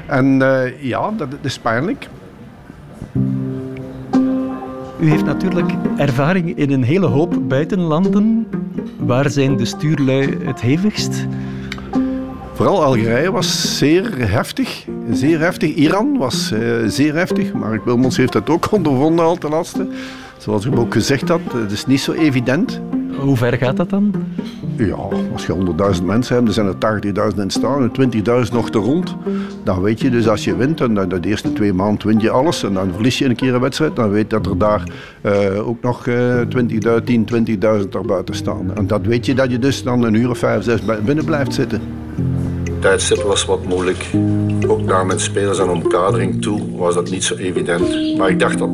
En 0.05 0.25
uh, 0.39 0.81
ja, 0.83 1.11
dat, 1.17 1.31
dat, 1.31 1.39
is 1.41 1.59
pijnlijk. 1.59 2.07
U 4.99 5.09
heeft 5.09 5.25
natuurlijk 5.25 5.71
ervaring 5.97 6.57
in 6.57 6.71
een 6.71 6.83
hele 6.83 7.05
hoop 7.05 7.39
buitenlanden. 7.47 8.47
Waar 8.97 9.29
zijn 9.29 9.57
de 9.57 9.65
stuurlui 9.65 10.37
het 10.43 10.61
hevigst? 10.61 11.27
Vooral 12.53 12.83
Algerije 12.83 13.31
was 13.31 13.77
zeer 13.77 14.29
heftig. 14.29 14.85
Zeer 15.11 15.39
heftig. 15.39 15.75
Iran 15.75 16.17
was 16.17 16.51
uh, 16.51 16.87
zeer 16.87 17.13
heftig. 17.13 17.53
Mark 17.53 17.85
Wilmons 17.85 18.17
heeft 18.17 18.33
dat 18.33 18.49
ook 18.49 18.71
ondervonden 18.77 19.25
al 19.25 19.35
ten 19.35 19.49
laatste. 19.49 19.87
Zoals 20.37 20.65
ik 20.65 20.79
ook 20.79 20.93
gezegd 20.93 21.29
had, 21.29 21.41
het 21.53 21.71
is 21.71 21.85
niet 21.85 22.01
zo 22.01 22.11
evident. 22.11 22.81
Hoe 23.19 23.37
ver 23.37 23.57
gaat 23.57 23.77
dat 23.77 23.89
dan? 23.89 24.13
Ja, 24.75 24.95
als 25.33 25.45
je 25.45 25.53
100.000 25.97 26.03
mensen 26.03 26.35
hebt, 26.35 26.45
dan 26.45 26.53
zijn 26.53 26.67
er 26.67 27.31
80.000 27.33 27.39
in 27.41 27.49
staan 27.49 27.91
en 27.93 28.11
20.000 28.45 28.53
nog 28.53 28.69
te 28.69 28.77
rond. 28.77 29.15
Dan 29.63 29.81
weet 29.81 30.01
je 30.01 30.09
dus 30.09 30.27
als 30.27 30.43
je 30.43 30.55
wint, 30.55 30.81
en 30.81 30.93
de 30.93 31.19
eerste 31.21 31.53
twee 31.53 31.73
maanden 31.73 32.07
win 32.07 32.19
je 32.19 32.29
alles 32.29 32.63
en 32.63 32.73
dan 32.73 32.91
verlies 32.93 33.17
je 33.17 33.25
een 33.25 33.35
keer 33.35 33.53
een 33.53 33.61
wedstrijd, 33.61 33.95
dan 33.95 34.09
weet 34.09 34.31
je 34.31 34.39
dat 34.39 34.45
er 34.45 34.57
daar 34.57 34.83
uh, 35.21 35.67
ook 35.67 35.81
nog 35.81 36.05
uh, 36.05 36.41
20.000, 36.41 37.03
10, 37.03 37.27
20.000 37.83 37.87
buiten 38.05 38.35
staan. 38.35 38.75
En 38.75 38.87
dat 38.87 39.01
weet 39.01 39.25
je 39.25 39.35
dat 39.35 39.51
je 39.51 39.59
dus 39.59 39.83
dan 39.83 40.03
een 40.03 40.13
uur 40.13 40.29
of 40.29 40.37
vijf, 40.37 40.63
zes 40.63 40.79
binnen 41.05 41.25
blijft 41.25 41.53
zitten. 41.53 41.81
Tijdstip 42.79 43.21
was 43.21 43.45
wat 43.45 43.65
moeilijk. 43.65 44.05
Ook 44.67 44.81
naar 44.81 45.05
mijn 45.05 45.19
spelers 45.19 45.59
en 45.59 45.69
omkadering 45.69 46.41
toe 46.41 46.77
was 46.77 46.93
dat 46.93 47.09
niet 47.09 47.23
zo 47.23 47.35
evident. 47.35 48.17
Maar 48.17 48.29
ik 48.29 48.39
dacht 48.39 48.57
dat 48.57 48.69
90% 48.69 48.71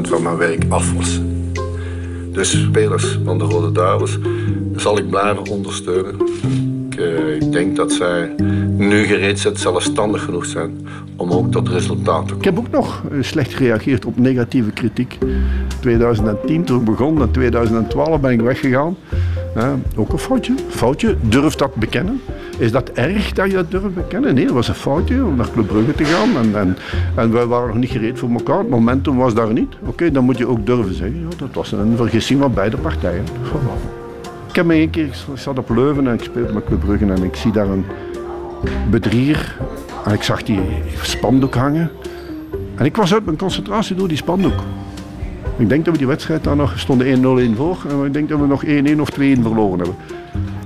van 0.00 0.22
mijn 0.22 0.36
werk 0.36 0.64
af 0.68 0.92
was. 0.92 1.20
Dus 2.38 2.60
spelers 2.60 3.18
van 3.24 3.38
de 3.38 3.44
Rode 3.44 3.72
Duivels 3.72 4.18
zal 4.76 4.98
ik 4.98 5.08
blijven 5.08 5.50
ondersteunen. 5.50 6.16
uh, 6.98 7.34
ik 7.34 7.52
denk 7.52 7.76
dat 7.76 7.92
zij 7.92 8.34
nu 8.76 9.04
gereed 9.04 9.40
zijn, 9.40 9.56
zelfstandig 9.56 10.24
genoeg 10.24 10.46
zijn 10.46 10.86
om 11.16 11.30
ook 11.30 11.52
tot 11.52 11.68
resultaat 11.68 12.28
te 12.28 12.34
komen. 12.34 12.38
Ik 12.38 12.44
heb 12.44 12.58
ook 12.58 12.70
nog 12.70 13.02
slecht 13.20 13.54
gereageerd 13.54 14.04
op 14.04 14.18
negatieve 14.18 14.70
kritiek. 14.70 15.18
2010, 15.80 16.64
toen 16.64 16.78
ik 16.78 16.84
begon, 16.84 17.22
in 17.22 17.30
2012 17.30 18.20
ben 18.20 18.30
ik 18.30 18.40
weggegaan. 18.40 18.96
ook 19.96 20.12
een 20.12 20.18
foutje. 20.18 20.54
Foutje, 20.68 21.16
durf 21.20 21.54
dat 21.54 21.74
bekennen. 21.74 22.20
Is 22.58 22.72
dat 22.72 22.90
erg 22.90 23.32
dat 23.32 23.50
je 23.50 23.56
dat 23.56 23.70
durft 23.70 23.94
bekennen? 23.94 24.34
Nee, 24.34 24.44
dat 24.44 24.54
was 24.54 24.68
een 24.68 24.74
foutje 24.74 25.24
om 25.24 25.36
naar 25.36 25.50
Club 25.50 25.66
Brugge 25.66 25.92
te 25.92 26.04
gaan. 26.04 26.36
En, 26.36 26.58
en, 26.58 26.76
en 27.14 27.32
wij 27.32 27.46
waren 27.46 27.68
nog 27.68 27.76
niet 27.76 27.90
gereed 27.90 28.18
voor 28.18 28.30
elkaar. 28.30 28.58
Het 28.58 28.68
momentum 28.68 29.16
was 29.16 29.34
daar 29.34 29.52
niet. 29.52 29.74
Oké, 29.84 30.10
dan 30.10 30.24
moet 30.24 30.38
je 30.38 30.46
ook 30.46 30.66
durven 30.66 30.94
zeggen. 30.94 31.20
Ja, 31.20 31.36
dat 31.38 31.48
was 31.52 31.72
een 31.72 31.96
vergissing 31.96 32.40
van 32.40 32.54
beide 32.54 32.76
partijen. 32.76 33.24
Ik 34.48 34.54
heb 34.54 34.66
me 34.66 34.74
één 34.74 34.90
keer, 34.90 35.04
ik 35.04 35.14
zat 35.34 35.58
op 35.58 35.68
Leuven 35.70 36.06
en 36.06 36.14
ik 36.14 36.22
speelde 36.22 36.52
met 36.52 36.64
Club 36.64 36.80
Brugge 36.80 37.04
en 37.04 37.22
ik 37.22 37.36
zie 37.36 37.52
daar 37.52 37.68
een 37.68 37.84
bedrier. 38.90 39.56
En 40.04 40.12
ik 40.12 40.22
zag 40.22 40.42
die 40.42 40.60
spandoek 41.02 41.54
hangen. 41.54 41.90
En 42.74 42.84
ik 42.84 42.96
was 42.96 43.14
uit 43.14 43.24
mijn 43.24 43.36
concentratie 43.36 43.96
door 43.96 44.08
die 44.08 44.16
spandoek. 44.16 44.62
Ik 45.56 45.68
denk 45.68 45.84
dat 45.84 45.92
we 45.92 45.98
die 45.98 46.08
wedstrijd 46.08 46.44
daar 46.44 46.56
nog 46.56 46.78
stonden 46.78 47.52
1-0 47.52 47.56
voor. 47.56 47.76
En 47.88 48.04
ik 48.04 48.12
denk 48.12 48.28
dat 48.28 48.40
we 48.40 48.46
nog 48.46 48.64
1-1 48.64 49.00
of 49.00 49.10
2-1 49.10 49.16
verloren 49.16 49.78
hebben. 49.78 49.96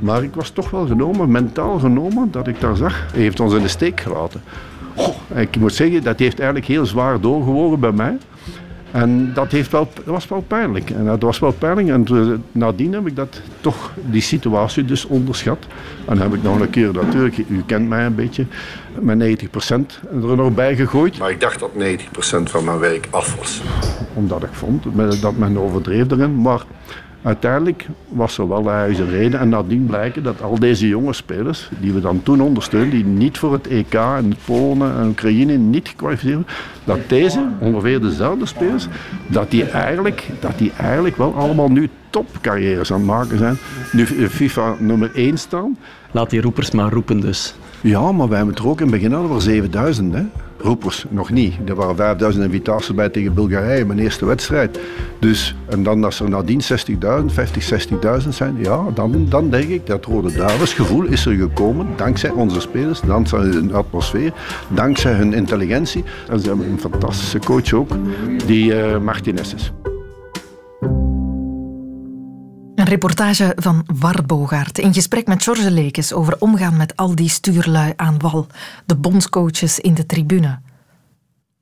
Maar 0.03 0.23
ik 0.23 0.35
was 0.35 0.51
toch 0.51 0.71
wel 0.71 0.87
genomen, 0.87 1.31
mentaal 1.31 1.79
genomen, 1.79 2.31
dat 2.31 2.47
ik 2.47 2.61
daar 2.61 2.77
zag. 2.77 3.07
Hij 3.13 3.23
heeft 3.23 3.41
ons 3.41 3.55
in 3.55 3.63
de 3.63 3.69
steek 3.69 4.01
gelaten. 4.01 4.43
ik 5.35 5.57
moet 5.57 5.75
zeggen, 5.75 6.03
dat 6.03 6.19
heeft 6.19 6.39
eigenlijk 6.39 6.69
heel 6.69 6.87
zwaar 6.87 7.21
doorgewogen 7.21 7.81
bij 7.81 7.93
mij. 7.93 8.17
En 8.91 9.33
dat, 9.35 9.53
heeft 9.53 9.71
wel, 9.71 9.89
dat 9.95 10.05
was 10.05 10.29
wel 10.29 10.45
pijnlijk. 10.47 10.91
En 10.91 11.05
dat 11.05 11.23
was 11.23 11.39
wel 11.39 11.53
pijnlijk. 11.53 11.89
En 11.89 12.45
nadien 12.53 12.93
heb 12.93 13.07
ik 13.07 13.17
dat 13.17 13.41
toch, 13.61 13.93
die 14.05 14.21
situatie 14.21 14.85
dus 14.85 15.05
onderschat. 15.05 15.67
En 16.07 16.19
heb 16.19 16.35
ik 16.35 16.43
nog 16.43 16.61
een 16.61 16.71
keer 16.71 16.93
natuurlijk, 16.93 17.39
u 17.49 17.63
kent 17.67 17.89
mij 17.89 18.07
een 18.07 18.15
beetje, 18.15 18.47
met 19.01 19.43
90% 19.43 19.49
er 20.11 20.37
nog 20.37 20.55
bij 20.55 20.77
gegooid. 20.77 21.19
Maar 21.19 21.31
ik 21.31 21.41
dacht 21.41 21.61
dat 21.61 21.71
90% 21.71 22.43
van 22.43 22.65
mijn 22.65 22.79
werk 22.79 23.09
af 23.11 23.37
was. 23.37 23.63
Omdat 24.15 24.43
ik 24.43 24.53
vond 24.53 24.85
dat 25.21 25.37
men 25.37 25.59
overdreef 25.59 26.11
erin. 26.11 26.41
Maar 26.41 26.63
Uiteindelijk 27.23 27.87
was 28.09 28.39
er 28.39 28.49
wel 28.49 28.73
een 28.73 29.11
reden 29.11 29.41
en 29.41 29.49
nadien 29.49 29.87
blijken 29.87 30.23
dat 30.23 30.43
al 30.43 30.59
deze 30.59 30.89
jonge 30.89 31.13
spelers, 31.13 31.69
die 31.81 31.93
we 31.93 32.01
dan 32.01 32.23
toen 32.23 32.41
ondersteunden, 32.41 32.91
die 32.91 33.05
niet 33.05 33.39
voor 33.39 33.53
het 33.53 33.67
EK 33.67 33.95
en 33.95 34.35
Polen 34.45 34.97
en 34.97 35.07
Oekraïne 35.07 35.57
niet 35.57 35.89
gekwalificeerd 35.89 36.51
dat 36.85 36.99
deze, 37.07 37.49
ongeveer 37.59 38.01
dezelfde 38.01 38.47
spelers, 38.47 38.87
dat 39.27 39.51
die 39.51 39.65
eigenlijk, 39.65 40.29
dat 40.41 40.59
die 40.59 40.73
eigenlijk 40.77 41.17
wel 41.17 41.35
allemaal 41.35 41.71
nu 41.71 41.89
topcarrières 42.11 42.93
aan 42.93 42.99
het 42.99 43.07
maken 43.07 43.39
zijn. 43.39 43.57
Nu 43.93 44.07
FIFA 44.07 44.75
nummer 44.79 45.11
1 45.15 45.39
staan. 45.39 45.77
Laat 46.13 46.31
die 46.31 46.41
roepers 46.41 46.71
maar 46.71 46.93
roepen 46.93 47.21
dus. 47.21 47.55
Ja, 47.81 48.13
maar 48.13 48.29
wij 48.29 48.37
hebben 48.37 48.55
het 48.55 48.65
er 48.65 48.71
ook 48.71 48.81
in 48.81 48.87
het 48.87 48.95
begin 48.95 49.13
hadden 49.13 49.35
we 49.35 49.41
7000. 49.41 50.15
Hè? 50.15 50.23
roepers 50.63 51.05
nog 51.09 51.31
niet. 51.31 51.55
Er 51.65 51.75
waren 51.75 51.97
5000 51.97 52.45
invitaties 52.45 52.95
bij 52.95 53.09
tegen 53.09 53.35
Bulgarije, 53.35 53.85
mijn 53.85 53.99
eerste 53.99 54.25
wedstrijd. 54.25 54.79
Dus, 55.19 55.55
en 55.69 55.83
dan 55.83 56.05
als 56.05 56.21
er 56.21 56.29
nadien 56.29 56.61
60.000, 56.63 56.67
50, 57.27 57.89
60.000 58.23 58.29
zijn, 58.29 58.57
ja, 58.59 58.85
dan, 58.95 59.27
dan 59.29 59.51
denk 59.51 59.69
ik 59.69 59.87
dat 59.87 60.05
Rode 60.05 60.33
Duivelsgevoel 60.33 61.05
is 61.05 61.27
er 61.27 61.35
gekomen 61.35 61.87
dankzij 61.97 62.31
onze 62.31 62.61
spelers, 62.61 63.01
dankzij 63.01 63.39
hun 63.39 63.75
atmosfeer, 63.75 64.33
dankzij 64.69 65.13
hun 65.13 65.33
intelligentie. 65.33 66.05
En 66.29 66.41
ze 66.41 66.49
hebben 66.49 66.71
een 66.71 66.81
fantastische 66.81 67.39
coach 67.39 67.73
ook, 67.73 67.91
die 68.47 68.75
uh, 68.75 68.99
Martinez 68.99 69.55
is. 69.55 69.73
Reportage 72.93 73.53
van 73.57 73.87
Wart 73.95 74.27
Bogaert 74.27 74.79
in 74.79 74.95
gesprek 74.95 75.27
met 75.27 75.43
George 75.43 75.71
Lekes 75.71 76.13
over 76.13 76.37
omgaan 76.39 76.77
met 76.77 76.97
al 76.97 77.15
die 77.15 77.29
stuurlui 77.29 77.93
aan 77.97 78.19
wal, 78.19 78.47
de 78.87 78.97
bondscoaches 78.97 79.79
in 79.81 79.95
de 79.95 80.07
tribune. 80.07 80.59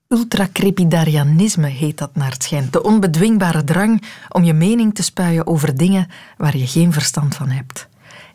Ultracrepidarianisme 0.09 1.69
heet 1.69 1.99
dat 1.99 2.15
naar 2.15 2.31
het 2.31 2.43
schijnt. 2.43 2.73
De 2.73 2.83
onbedwingbare 2.83 3.65
drang 3.65 4.03
om 4.29 4.45
je 4.45 4.53
mening 4.53 4.95
te 4.95 5.03
spuien 5.03 5.47
over 5.47 5.77
dingen 5.77 6.09
waar 6.37 6.57
je 6.57 6.67
geen 6.67 6.93
verstand 6.93 7.35
van 7.35 7.49
hebt. 7.49 7.89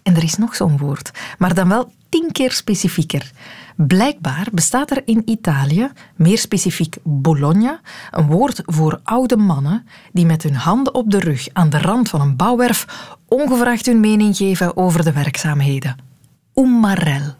En 0.04 0.16
er 0.16 0.24
is 0.24 0.38
nog 0.38 0.56
zo'n 0.56 0.78
woord, 0.78 1.12
maar 1.38 1.54
dan 1.54 1.68
wel 1.68 1.92
tien 2.10 2.32
keer 2.32 2.52
specifieker. 2.52 3.32
Blijkbaar 3.76 4.48
bestaat 4.52 4.92
er 4.92 5.02
in 5.06 5.22
Italië, 5.26 5.92
meer 6.16 6.38
specifiek 6.38 6.98
Bologna, 7.04 7.80
een 8.12 8.26
woord 8.26 8.62
voor 8.66 9.00
oude 9.04 9.38
mannen 9.38 9.86
die 10.12 10.26
met 10.26 10.44
hun 10.44 10.56
handen 10.56 10.94
op 10.94 11.12
de 11.12 11.20
rug 11.20 11.48
aan 11.54 11.70
de 11.70 11.78
rand 11.78 12.10
van 12.10 12.22
een 12.22 12.36
bouwwerf 12.36 12.86
ongevraagd 13.28 13.86
hun 13.86 14.00
mening 14.00 14.38
geven 14.38 14.78
over 14.78 15.04
de 15.04 15.14
werkzaamheden. 15.14 15.96
Umarel. 16.54 17.36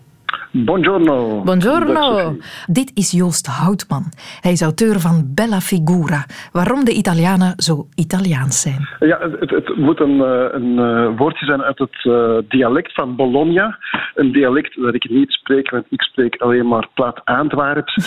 Buongiorno. 0.64 1.42
Buongiorno. 1.44 2.38
Dit 2.68 2.92
is 2.94 3.12
Joost 3.12 3.48
Houtman. 3.48 4.04
Hij 4.42 4.52
is 4.52 4.62
auteur 4.62 5.00
van 5.00 5.32
Bella 5.36 5.60
Figura. 5.60 6.26
Waarom 6.52 6.86
de 6.86 6.92
Italianen 6.92 7.54
zo 7.58 7.88
Italiaans 7.96 8.62
zijn. 8.62 8.88
Ja, 9.00 9.20
het, 9.40 9.50
het 9.50 9.76
moet 9.76 10.00
een, 10.00 10.22
eh, 10.22 10.46
een, 10.52 10.80
eh, 10.80 11.18
woordje 11.18 11.46
zijn 11.46 11.62
uit 11.62 11.80
het 11.80 12.04
uh, 12.04 12.38
dialect 12.48 12.94
van 12.94 13.16
Bologna. 13.16 13.78
Een 14.14 14.32
dialect 14.32 14.82
dat 14.82 14.94
ik 14.94 15.10
niet 15.10 15.32
spreek, 15.32 15.70
want 15.70 15.86
ik 15.90 16.02
spreek 16.02 16.36
alleen 16.36 16.68
maar 16.68 16.88
plaat 16.94 17.26
Antwerps, 17.26 17.94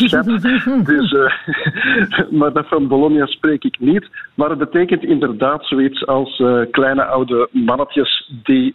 dus, 0.84 1.12
uh, 1.12 1.30
maar 2.38 2.52
dat 2.52 2.68
van 2.68 2.88
Bologna 2.88 3.26
spreek 3.26 3.64
ik 3.64 3.76
niet. 3.80 4.08
Maar 4.34 4.50
het 4.50 4.58
betekent 4.58 5.04
inderdaad 5.04 5.66
zoiets 5.66 6.06
als 6.06 6.42
kleine 6.70 7.04
oude 7.04 7.48
mannetjes 7.52 8.30
die 8.42 8.74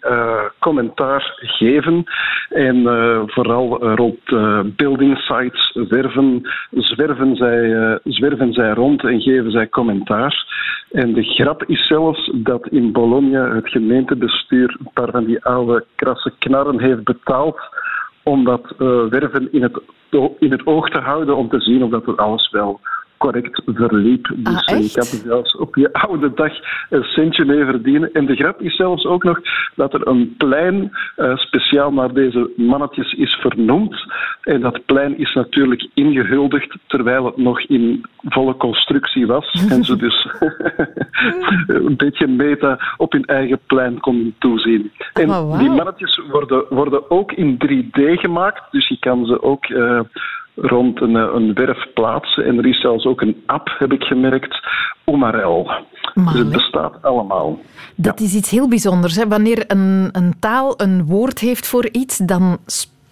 commentaar 0.59 1.33
geven. 1.37 2.03
En 2.49 2.83
vooral 3.27 3.62
eh, 3.71 3.93
rond 3.95 4.19
uh, 4.25 4.59
building 4.75 5.17
sites 5.17 5.71
zwerven, 5.73 6.41
zwerven, 6.71 7.35
zij, 7.35 7.63
uh, 7.63 7.95
zwerven 8.03 8.53
zij 8.53 8.73
rond 8.73 9.03
en 9.03 9.21
geven 9.21 9.51
zij 9.51 9.69
commentaar. 9.69 10.51
En 10.91 11.13
de 11.13 11.23
grap 11.23 11.63
is 11.63 11.87
zelfs 11.87 12.31
dat 12.33 12.67
in 12.67 12.91
Bologna 12.91 13.55
het 13.55 13.69
gemeentebestuur 13.69 14.75
een 14.79 14.91
paar 14.93 15.11
van 15.11 15.25
die 15.25 15.45
oude 15.45 15.85
krasse 15.95 16.31
knarren 16.39 16.79
heeft 16.79 17.03
betaald 17.03 17.59
om 18.23 18.43
dat 18.43 18.73
werven 19.09 19.51
in 19.51 19.61
het, 19.61 19.81
in 20.39 20.51
het 20.51 20.65
oog 20.65 20.89
te 20.89 20.99
houden 20.99 21.35
om 21.35 21.49
te 21.49 21.59
zien 21.59 21.83
of 21.83 21.89
dat 21.89 22.17
alles 22.17 22.51
wel 22.51 22.79
correct 23.23 23.61
verliep. 23.65 24.31
Dus 24.35 24.65
ah, 24.65 24.79
je 24.79 24.91
kan 24.91 25.03
zelfs 25.03 25.55
op 25.55 25.75
je 25.75 25.93
oude 25.93 26.33
dag 26.33 26.53
een 26.89 27.03
centje 27.03 27.45
mee 27.45 27.65
verdienen. 27.65 28.09
En 28.13 28.25
de 28.25 28.35
grap 28.35 28.61
is 28.61 28.75
zelfs 28.75 29.05
ook 29.05 29.23
nog 29.23 29.39
dat 29.75 29.93
er 29.93 30.07
een 30.07 30.35
plein 30.37 30.91
uh, 31.17 31.35
speciaal 31.35 31.93
naar 31.93 32.13
deze 32.13 32.51
mannetjes 32.55 33.13
is 33.13 33.33
vernoemd. 33.33 33.95
En 34.41 34.61
dat 34.61 34.85
plein 34.85 35.17
is 35.17 35.33
natuurlijk 35.33 35.87
ingehuldigd 35.93 36.77
terwijl 36.87 37.25
het 37.25 37.37
nog 37.37 37.61
in 37.61 38.05
volle 38.23 38.57
constructie 38.57 39.27
was. 39.27 39.51
en 39.73 39.83
ze 39.83 39.95
dus 39.95 40.27
een 41.87 41.97
beetje 41.97 42.27
meta 42.27 42.79
op 42.97 43.11
hun 43.11 43.25
eigen 43.25 43.59
plein 43.65 43.99
konden 43.99 44.35
toezien. 44.39 44.91
En 45.13 45.29
oh, 45.29 45.39
wow. 45.39 45.59
die 45.59 45.69
mannetjes 45.69 46.21
worden, 46.31 46.65
worden 46.69 47.11
ook 47.11 47.31
in 47.31 47.57
3D 47.65 47.99
gemaakt. 48.19 48.71
Dus 48.71 48.87
je 48.87 48.97
kan 48.99 49.25
ze 49.25 49.41
ook... 49.41 49.67
Uh, 49.67 49.99
rond 50.55 51.01
een, 51.01 51.15
eh, 51.15 51.29
een 51.33 51.53
werf 51.53 51.93
plaatsen. 51.93 52.45
En 52.45 52.57
er 52.57 52.65
is 52.65 52.81
zelfs 52.81 53.05
ook 53.05 53.21
een 53.21 53.43
app, 53.45 53.75
heb 53.77 53.91
ik 53.91 54.03
gemerkt, 54.03 54.59
Omarel. 55.05 55.71
Dus 56.13 56.33
het 56.33 56.51
bestaat 56.51 57.01
allemaal. 57.01 57.59
Dat 57.95 58.19
is 58.19 58.35
iets 58.35 58.49
heel 58.49 58.67
bijzonders. 58.67 59.15
Hè? 59.15 59.27
Wanneer 59.27 59.63
een, 59.67 60.09
een 60.11 60.33
taal 60.39 60.73
een 60.77 61.05
woord 61.05 61.39
heeft 61.39 61.67
voor 61.67 61.89
iets, 61.91 62.17
dan 62.17 62.57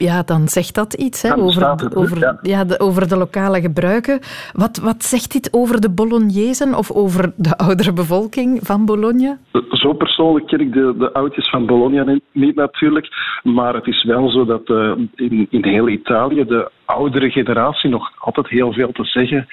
ja, 0.01 0.23
dan 0.23 0.47
zegt 0.47 0.75
dat 0.75 0.93
iets 0.93 1.21
hè, 1.21 1.37
over, 1.37 1.69
het, 1.69 1.95
over, 1.95 2.19
ja. 2.19 2.39
ja, 2.41 2.63
de, 2.63 2.79
over 2.79 3.07
de 3.07 3.17
lokale 3.17 3.61
gebruiken. 3.61 4.19
Wat, 4.53 4.77
wat 4.77 5.03
zegt 5.03 5.31
dit 5.31 5.49
over 5.51 5.81
de 5.81 5.89
Bolognezen 5.93 6.75
of 6.75 6.91
over 6.91 7.33
de 7.35 7.57
oudere 7.57 7.93
bevolking 7.93 8.59
van 8.63 8.85
Bologna? 8.85 9.37
Zo 9.69 9.93
persoonlijk 9.93 10.47
ken 10.47 10.59
ik 10.59 10.73
de, 10.73 10.95
de 10.97 11.13
oudjes 11.13 11.49
van 11.49 11.65
Bologna 11.65 12.19
niet 12.31 12.55
natuurlijk, 12.55 13.07
maar 13.43 13.73
het 13.73 13.87
is 13.87 14.03
wel 14.03 14.29
zo 14.29 14.45
dat 14.45 14.69
uh, 14.69 14.91
in, 15.15 15.47
in 15.49 15.65
heel 15.65 15.87
Italië 15.87 16.45
de 16.45 16.71
oudere 16.85 17.29
generatie 17.29 17.89
nog 17.89 18.11
altijd 18.17 18.47
heel 18.47 18.73
veel 18.73 18.91
te 18.91 19.03
zeggen 19.03 19.47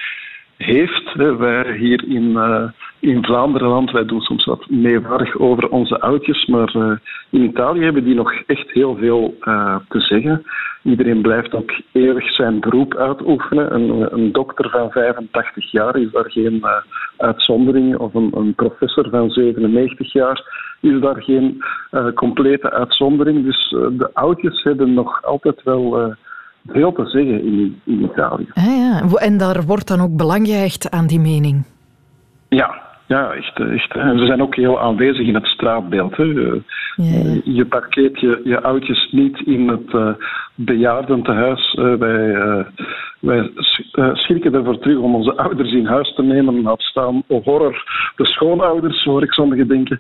heeft. 0.59 1.15
Wij 1.15 1.77
hier 1.77 2.05
in, 2.09 2.31
uh, 2.31 2.63
in 2.99 3.25
Vlaanderenland, 3.25 3.91
wij 3.91 4.05
doen 4.05 4.21
soms 4.21 4.45
wat 4.45 4.71
meewarig 4.71 5.39
over 5.39 5.69
onze 5.69 6.01
oudjes, 6.01 6.47
maar 6.47 6.77
uh, 6.77 6.93
in 7.31 7.43
Italië 7.43 7.83
hebben 7.83 8.05
die 8.05 8.15
nog 8.15 8.33
echt 8.47 8.71
heel 8.71 8.97
veel 8.97 9.37
uh, 9.41 9.77
te 9.89 10.01
zeggen. 10.01 10.45
Iedereen 10.83 11.23
blijft 11.23 11.55
ook 11.55 11.71
eeuwig 11.93 12.35
zijn 12.35 12.61
beroep 12.61 12.95
uitoefenen. 12.95 13.75
Een, 13.75 14.15
een 14.15 14.33
dokter 14.33 14.71
van 14.71 14.91
85 14.91 15.71
jaar 15.71 15.97
is 15.97 16.11
daar 16.11 16.31
geen 16.31 16.65
uitzondering, 17.17 17.97
of 17.97 18.15
een, 18.15 18.31
een, 18.35 18.55
professor 18.55 19.09
van 19.11 19.31
97 19.31 20.13
jaar 20.13 20.67
is 20.81 21.01
daar 21.01 21.23
geen 21.23 21.63
complete 22.15 22.71
uitzondering. 22.71 23.45
Dus 23.45 23.69
de 23.71 24.11
oudjes 24.13 24.63
hebben 24.63 24.95
nog 24.95 25.25
altijd 25.25 25.63
wel 25.63 26.17
veel 26.69 26.93
te 26.93 27.07
zeggen 27.07 27.45
in, 27.45 27.81
in 27.85 28.03
Italië. 28.03 28.47
Ah, 28.55 28.65
ja. 28.65 29.03
En 29.17 29.39
daar 29.39 29.63
wordt 29.67 29.89
dan 29.89 30.01
ook 30.01 30.17
belang 30.17 30.47
gehecht 30.47 30.91
aan 30.91 31.07
die 31.07 31.21
mening? 31.21 31.65
Ja, 32.49 32.87
Ja, 33.07 33.33
echt. 33.33 33.61
echt. 33.61 33.93
En 33.97 34.19
ze 34.19 34.27
zijn 34.27 34.43
ook 34.43 34.55
heel 34.57 34.81
aanwezig 34.81 35.27
in 35.27 35.35
het 35.35 35.47
straatbeeld. 35.47 36.17
Hè. 36.17 36.23
Je, 36.23 36.63
Ja. 36.97 37.41
je 37.45 37.67
parkeert 37.67 38.21
je, 38.21 38.41
je 38.45 38.61
oudjes 38.63 39.09
niet 39.13 39.41
in 39.47 39.69
het 39.69 39.93
uh, 39.93 40.11
bejaardentehuis. 40.55 41.75
Uh, 41.79 41.93
uh, 42.01 42.65
wij 43.21 43.51
schrikken 44.13 44.55
ervoor 44.55 44.79
terug 44.79 44.99
om 44.99 45.15
onze 45.15 45.37
ouders 45.37 45.73
in 45.73 45.87
huis 45.87 46.15
te 46.15 46.23
nemen. 46.23 46.63
Laat 46.63 46.81
staan, 46.81 47.23
oh 47.27 47.45
horror, 47.45 47.85
de 48.17 48.27
schoonouders, 48.27 49.05
hoor 49.05 49.23
ik 49.23 49.33
sommigen 49.33 49.69
denken. 49.69 49.99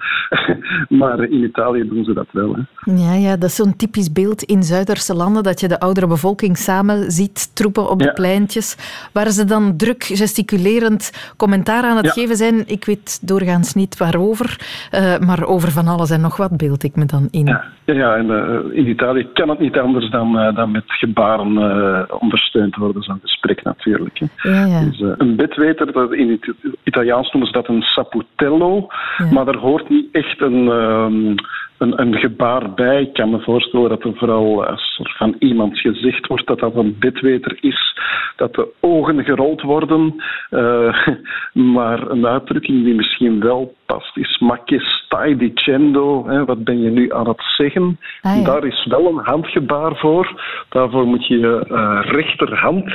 maar 1.00 1.22
in 1.22 1.42
Italië 1.42 1.88
doen 1.88 2.04
ze 2.04 2.12
dat 2.12 2.26
wel. 2.30 2.54
Hè. 2.54 2.92
Ja, 2.92 3.14
ja, 3.14 3.36
dat 3.36 3.48
is 3.48 3.56
zo'n 3.56 3.76
typisch 3.76 4.12
beeld 4.12 4.42
in 4.42 4.62
Zuiderse 4.62 5.14
landen, 5.14 5.42
dat 5.42 5.60
je 5.60 5.68
de 5.68 5.80
oudere 5.80 6.06
bevolking 6.06 6.56
samen 6.56 7.10
ziet 7.10 7.56
troepen 7.56 7.90
op 7.90 8.00
ja. 8.00 8.06
de 8.06 8.12
pleintjes, 8.12 8.76
waar 9.12 9.30
ze 9.30 9.44
dan 9.44 9.76
druk 9.76 10.04
gesticulerend 10.04 11.32
commentaar 11.36 11.82
aan 11.82 11.96
het 11.96 12.04
ja. 12.04 12.12
geven 12.12 12.36
zijn. 12.36 12.62
Ik 12.66 12.84
weet 12.84 13.28
doorgaans 13.28 13.74
niet 13.74 13.98
waarover, 13.98 14.56
uh, 14.94 15.18
maar 15.18 15.46
over 15.46 15.70
van 15.70 15.86
alles 15.86 16.10
en 16.10 16.20
nog 16.20 16.36
wat 16.36 16.56
beeld 16.56 16.82
ik 16.82 16.96
me 16.96 17.04
dan 17.04 17.28
in. 17.30 17.46
Ja, 17.46 17.64
ja 17.84 18.16
en 18.16 18.26
uh, 18.26 18.76
in 18.76 18.88
Italië 18.88 19.28
kan 19.32 19.48
het 19.48 19.58
niet 19.58 19.78
anders 19.78 20.10
dan, 20.10 20.38
uh, 20.38 20.54
dan 20.54 20.70
met 20.70 20.84
gebaren 20.86 22.20
ondersteund 22.20 22.76
worden, 22.76 23.02
zo'n 23.08 23.20
gesprek 23.22 23.62
natuurlijk. 23.62 24.18
Hè. 24.18 24.50
Ja, 24.50 24.64
ja. 24.64 24.84
Dus, 24.84 25.00
een 25.16 25.36
bedweter, 25.36 25.92
dat 25.92 26.12
in 26.12 26.30
het 26.30 26.54
Italiaans 26.84 27.32
noemen 27.32 27.50
ze 27.50 27.56
dat 27.56 27.68
een 27.68 27.82
saputello, 27.82 28.86
maar 29.30 29.44
daar 29.44 29.56
hoort 29.56 29.88
niet 29.88 30.08
echt 30.12 30.40
een... 30.40 30.66
Um, 30.68 31.34
een, 31.78 32.00
een, 32.00 32.14
gebaar 32.14 32.74
bij. 32.74 33.02
Ik 33.02 33.12
kan 33.12 33.30
me 33.30 33.40
voorstellen 33.40 33.88
dat 33.88 34.04
er 34.04 34.16
vooral 34.16 34.66
als 34.66 35.00
er 35.02 35.14
van 35.16 35.34
iemand 35.38 35.78
gezegd 35.78 36.26
wordt 36.26 36.46
dat 36.46 36.58
dat 36.58 36.74
een 36.74 36.96
bedweter 36.98 37.58
is, 37.60 37.98
dat 38.36 38.54
de 38.54 38.68
ogen 38.80 39.24
gerold 39.24 39.62
worden. 39.62 40.14
Uh, 40.50 41.06
maar 41.74 42.10
een 42.10 42.26
uitdrukking 42.26 42.84
die 42.84 42.94
misschien 42.94 43.40
wel 43.40 43.74
past 43.86 44.16
is 44.16 44.38
ma 44.38 44.58
che 44.64 44.78
stai 44.78 45.36
dicendo? 45.36 46.26
Hè, 46.26 46.44
wat 46.44 46.64
ben 46.64 46.82
je 46.82 46.90
nu 46.90 47.12
aan 47.12 47.28
het 47.28 47.42
zeggen? 47.56 47.98
Ah, 48.22 48.36
ja. 48.36 48.44
Daar 48.44 48.64
is 48.64 48.86
wel 48.86 49.06
een 49.06 49.24
handgebaar 49.24 49.96
voor. 49.96 50.40
Daarvoor 50.68 51.06
moet 51.06 51.26
je 51.26 51.38
je 51.38 51.66
uh, 51.70 52.00
rechterhand 52.02 52.92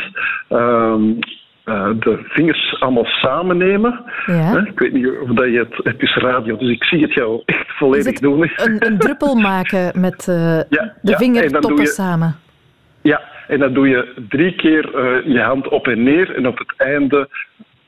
uh, 0.50 0.96
uh, 1.66 1.90
de 2.00 2.20
vingers 2.24 2.80
allemaal 2.80 3.06
samen 3.06 3.58
nemen. 3.58 4.04
Ja. 4.26 4.66
Ik 4.66 4.80
weet 4.80 4.94
niet 4.94 5.08
of 5.22 5.30
dat 5.30 5.46
je 5.46 5.60
het... 5.60 5.86
Het 5.86 6.02
is 6.02 6.16
radio, 6.16 6.58
dus 6.58 6.70
ik 6.70 6.84
zie 6.84 7.02
het 7.02 7.14
jou 7.14 7.42
echt 7.46 7.72
volledig 7.78 8.20
doen. 8.20 8.42
Een, 8.42 8.86
een, 8.86 8.98
druppel 9.06 9.36
maken 9.36 10.02
met 10.02 10.28
uh, 10.30 10.62
ja, 10.70 10.94
de 11.02 11.18
vingertoppen 11.18 11.82
je, 11.84 11.88
samen. 11.88 12.36
Ja, 13.02 13.22
en 13.48 13.60
dan 13.60 13.74
doe 13.74 13.88
je 13.88 14.14
drie 14.30 14.56
keer 14.56 14.90
uh, 14.96 15.34
je 15.34 15.42
hand 15.42 15.68
op 15.68 15.88
en 15.88 16.04
neer 16.04 16.36
en 16.36 16.48
op 16.48 16.58
het 16.58 16.74
einde 16.78 17.30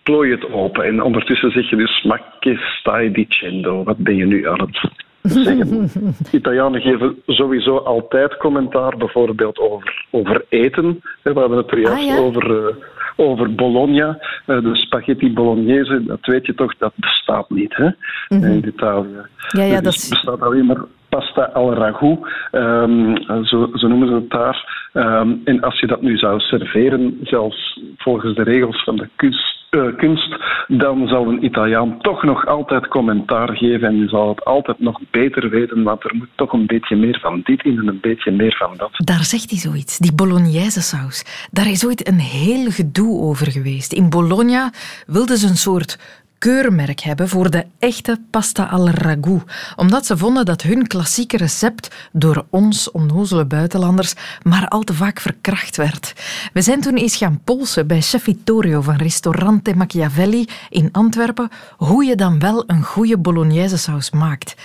plooi 0.03 0.29
je 0.29 0.35
het 0.35 0.51
open. 0.51 0.83
En 0.83 1.01
ondertussen 1.01 1.51
zeg 1.51 1.69
je 1.69 1.75
dus 1.75 2.03
ma 2.03 2.21
che 2.39 2.55
stai 2.79 3.11
dicendo? 3.11 3.83
Wat 3.83 3.97
ben 3.97 4.15
je 4.15 4.25
nu 4.25 4.47
aan 4.47 4.61
het 4.61 4.89
zeggen? 5.29 5.89
Italianen 6.31 6.81
geven 6.81 7.15
sowieso 7.25 7.77
altijd 7.77 8.37
commentaar, 8.37 8.97
bijvoorbeeld 8.97 9.59
over, 9.59 10.05
over 10.09 10.45
eten. 10.49 11.01
We 11.21 11.31
hadden 11.33 11.57
het 11.57 11.71
er 11.71 11.79
juist 11.79 12.09
ah, 12.09 12.15
ja? 12.15 12.17
over... 12.17 12.51
Uh, 12.51 12.75
over 13.17 13.55
Bologna, 13.55 14.19
uh, 14.47 14.61
de 14.61 14.75
spaghetti 14.75 15.33
bolognese, 15.33 16.03
dat 16.05 16.25
weet 16.25 16.45
je 16.45 16.53
toch, 16.53 16.77
dat 16.77 16.93
bestaat 16.95 17.49
niet 17.49 17.75
hè? 17.75 17.83
Mm 17.83 17.93
Mhm. 18.27 18.43
-hmm. 18.43 18.51
in 18.51 18.67
Italië. 18.67 19.21
Ja, 19.47 19.63
ja, 19.63 19.81
dus 19.81 19.83
dat 19.83 19.93
is... 19.93 20.09
bestaat 20.09 20.41
alleen 20.41 20.65
maar 20.65 20.83
pasta 21.09 21.43
al 21.53 21.73
ragout, 21.73 22.27
um, 22.51 23.17
zo, 23.45 23.69
zo, 23.73 23.87
noemen 23.87 24.07
ze 24.07 24.13
het 24.13 24.29
daar. 24.29 24.89
Um, 24.93 25.41
en 25.45 25.61
als 25.61 25.79
je 25.79 25.87
dat 25.87 26.01
nu 26.01 26.17
zou 26.17 26.39
serveren, 26.39 27.19
zelfs 27.23 27.79
volgens 27.97 28.35
de 28.35 28.43
regels 28.43 28.83
van 28.83 28.95
de 28.95 29.09
kunst, 29.15 29.54
kunst, 29.97 30.35
dan 30.67 31.07
zal 31.07 31.27
een 31.27 31.45
Italiaan 31.45 31.97
toch 32.01 32.23
nog 32.23 32.45
altijd 32.45 32.87
commentaar 32.87 33.57
geven 33.57 33.87
en 33.87 33.97
je 33.97 34.07
zal 34.07 34.29
het 34.29 34.45
altijd 34.45 34.79
nog 34.79 35.01
beter 35.11 35.49
weten, 35.49 35.83
want 35.83 36.03
er 36.03 36.15
moet 36.15 36.29
toch 36.35 36.53
een 36.53 36.65
beetje 36.65 36.95
meer 36.95 37.19
van 37.19 37.41
dit 37.43 37.63
in 37.63 37.77
en 37.77 37.87
een 37.87 37.99
beetje 38.01 38.31
meer 38.31 38.55
van 38.57 38.73
dat. 38.77 38.91
Daar 38.93 39.23
zegt 39.23 39.49
hij 39.49 39.59
zoiets, 39.59 39.97
die 39.97 40.15
bolognese 40.15 40.81
saus. 40.81 41.47
Daar 41.51 41.69
is 41.69 41.85
ooit 41.85 42.07
een 42.07 42.19
heel 42.19 42.71
gedoe 42.71 43.21
over 43.21 43.51
geweest. 43.51 43.93
In 43.93 44.09
Bologna 44.09 44.71
wilden 45.07 45.37
ze 45.37 45.47
een 45.47 45.55
soort 45.55 46.23
keurmerk 46.37 46.99
hebben 46.99 47.29
voor 47.29 47.49
de 47.49 47.65
echte 47.79 48.19
pasta 48.29 48.63
al 48.63 48.89
ragout. 48.89 49.43
Omdat 49.75 50.05
ze 50.05 50.17
vonden 50.17 50.45
dat 50.45 50.61
hun 50.61 50.87
klassieke 50.87 51.37
recept 51.37 51.95
door 52.11 52.45
ons 52.49 52.91
onnozele 52.91 53.45
buitenlanders 53.45 54.13
maar 54.43 54.67
al 54.67 54.81
te 54.81 54.93
vaak 54.93 55.19
verkracht 55.19 55.75
werd. 55.75 56.13
We 56.53 56.61
zijn 56.61 56.81
toen 56.81 56.95
eens 56.95 57.15
gaan 57.15 57.41
polsen 57.43 57.87
bij 57.87 58.01
chef 58.01 58.23
Vittorio 58.23 58.81
van 58.81 58.95
Ristorante 58.95 59.75
Machiavelli 59.75 60.45
in 60.69 60.89
Antwerpen 60.91 61.49
hoe 61.77 62.05
je 62.05 62.15
dan 62.15 62.39
wel 62.39 62.63
een 62.67 62.83
goede 62.83 63.17
bolognese 63.17 63.77
saus 63.77 64.11
maakt. 64.11 64.55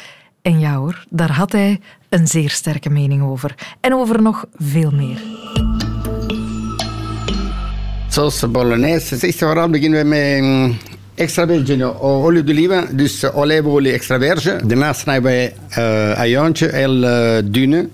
En 0.42 0.60
ja 0.60 0.74
hoor, 0.74 1.04
daar 1.08 1.32
had 1.32 1.52
hij 1.52 1.80
een 2.08 2.26
zeer 2.26 2.50
sterke 2.50 2.90
mening 2.90 3.22
over. 3.22 3.54
En 3.80 3.94
over 3.94 4.22
nog 4.22 4.44
veel 4.56 4.90
meer. 4.90 5.20
Sauce 8.08 8.48
bolognese, 8.48 9.16
zeg 9.16 9.34
vooral 9.36 9.68
beginnen 9.68 10.02
we 10.02 10.08
met 10.08 10.89
extra 11.20 11.46
virgine 11.46 11.86
olie 12.00 12.42
d'oliva, 12.44 12.86
dus 12.96 13.24
olijfolie 13.32 13.92
extra 13.92 14.18
virgin. 14.18 14.68
Daarna 14.68 14.92
snijden 14.92 15.22
wij 15.22 15.54
uh, 15.78 16.12
ajuintje 16.12 16.68
heel 16.68 17.02
uh, 17.02 17.36
dune. 17.44 17.88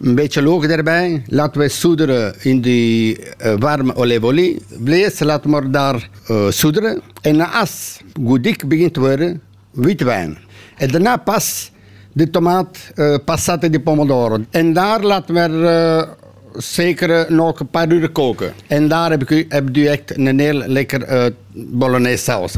Een 0.00 0.14
beetje 0.14 0.42
loog 0.42 0.64
erbij. 0.64 1.22
Laten 1.26 1.60
we 1.60 1.68
soederen 1.68 2.34
in 2.42 2.60
die 2.60 3.18
uh, 3.18 3.54
warme 3.58 3.94
olijfolie. 3.96 4.62
Vlees 4.84 5.18
laten 5.18 5.50
we 5.50 5.70
daar 5.70 6.08
uh, 6.30 6.50
soederen. 6.50 7.00
En 7.22 7.40
als 7.52 8.00
goed 8.26 8.42
dik 8.42 8.68
begint 8.68 8.94
te 8.94 9.00
worden, 9.00 9.40
wit 9.70 10.02
wijn. 10.02 10.38
En 10.76 10.88
daarna 10.88 11.16
pas 11.16 11.70
de 12.12 12.30
tomaat, 12.30 12.78
uh, 12.94 13.16
passate 13.24 13.70
di 13.70 13.80
pomodoro. 13.80 14.38
En 14.50 14.72
daar 14.72 15.02
laten 15.02 15.34
we 15.34 16.08
zeker 16.56 17.32
nog 17.32 17.60
een 17.60 17.68
paar 17.68 17.88
uur 17.88 18.08
koken. 18.08 18.52
En 18.66 18.88
daar 18.88 19.10
heb 19.10 19.30
ik, 19.30 19.46
heb 19.48 19.76
u 19.76 19.86
echt 19.86 20.18
een 20.18 20.38
heel 20.38 20.54
lekker 20.54 21.12
uh, 21.12 21.24
bolognese 21.52 22.22
saus. 22.24 22.54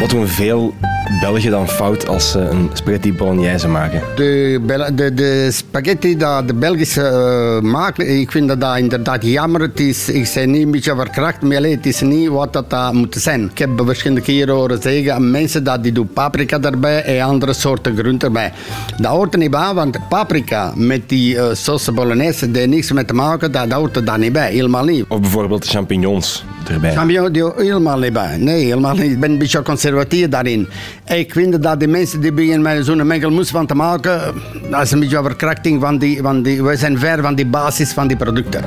Wat 0.00 0.10
doen 0.10 0.28
veel 0.28 0.74
Belgen 1.20 1.50
dan 1.50 1.68
fout 1.68 2.08
als 2.08 2.30
ze 2.30 2.38
een 2.38 2.70
spaghetti 2.72 3.12
bolognese 3.12 3.68
maken? 3.68 4.02
De, 4.16 4.60
de, 4.94 5.14
de 5.14 5.48
spaghetti 5.52 6.16
dat 6.16 6.48
de 6.48 6.54
Belgische 6.54 7.60
uh, 7.62 7.70
maken, 7.70 8.20
ik 8.20 8.30
vind 8.30 8.48
dat, 8.48 8.60
dat 8.60 8.78
inderdaad 8.78 9.24
jammer. 9.24 9.60
Het 9.60 9.80
is, 9.80 10.08
ik 10.08 10.26
zei 10.26 10.46
niet 10.46 10.62
een 10.62 10.70
beetje 10.70 10.94
verkracht, 10.94 11.42
maar 11.42 11.62
het 11.62 11.86
is 11.86 12.00
niet 12.00 12.28
wat 12.28 12.52
dat 12.52 12.92
moet 12.92 13.14
zijn. 13.18 13.50
Ik 13.50 13.58
heb 13.58 13.70
verschillende 13.84 14.22
keren 14.22 14.54
horen 14.54 14.82
zeggen 14.82 15.30
mensen 15.30 15.64
dat 15.64 15.82
die 15.82 15.92
doen 15.92 16.10
paprika 16.12 16.60
erbij 16.60 17.02
en 17.02 17.24
andere 17.24 17.52
soorten 17.52 17.96
groenten 17.96 18.28
erbij. 18.28 18.52
Dat 18.96 19.10
hoort 19.10 19.32
er 19.32 19.38
niet 19.38 19.50
bij, 19.50 19.74
want 19.74 19.98
paprika 20.08 20.72
met 20.76 21.08
die 21.08 21.34
uh, 21.34 21.44
sauce 21.52 21.92
bolognese, 21.92 22.50
daar 22.50 22.68
niks 22.68 22.92
mee 22.92 23.04
te 23.04 23.14
maken, 23.14 23.52
dat 23.52 23.72
hoort 23.72 23.96
er 23.96 24.04
dan 24.04 24.20
niet 24.20 24.32
bij, 24.32 24.50
helemaal 24.50 24.84
niet. 24.84 25.04
Of 25.08 25.20
bijvoorbeeld 25.20 25.66
champignons 25.66 26.44
erbij. 26.68 26.92
Champignons, 26.92 27.32
die 27.32 27.52
helemaal 27.56 27.98
niet 27.98 28.12
bij. 28.12 28.36
Nee, 28.36 28.64
helemaal 28.64 28.94
niet. 28.94 29.10
Ik 29.10 29.20
ben 29.20 29.30
een 29.30 29.38
beetje 29.38 29.62
conservatief 29.62 30.28
daarin. 30.28 30.68
Ik 31.08 31.32
vind 31.32 31.62
dat 31.62 31.80
de 31.80 31.86
mensen 31.86 32.20
die 32.20 32.32
beginnen 32.32 32.62
met 32.62 32.84
zo'n 32.84 33.06
mengelmoes 33.06 33.50
van 33.50 33.66
te 33.66 33.74
maken, 33.74 34.34
dat 34.70 34.82
is 34.82 34.90
een 34.90 35.00
beetje 35.00 35.16
een 35.16 35.24
verkrachting 35.24 35.80
van 35.80 35.98
die, 35.98 36.22
van 36.22 36.42
die... 36.42 36.62
We 36.62 36.76
zijn 36.76 36.98
ver 36.98 37.22
van 37.22 37.34
die 37.34 37.46
basis 37.46 37.92
van 37.92 38.08
die 38.08 38.16
producten. 38.16 38.64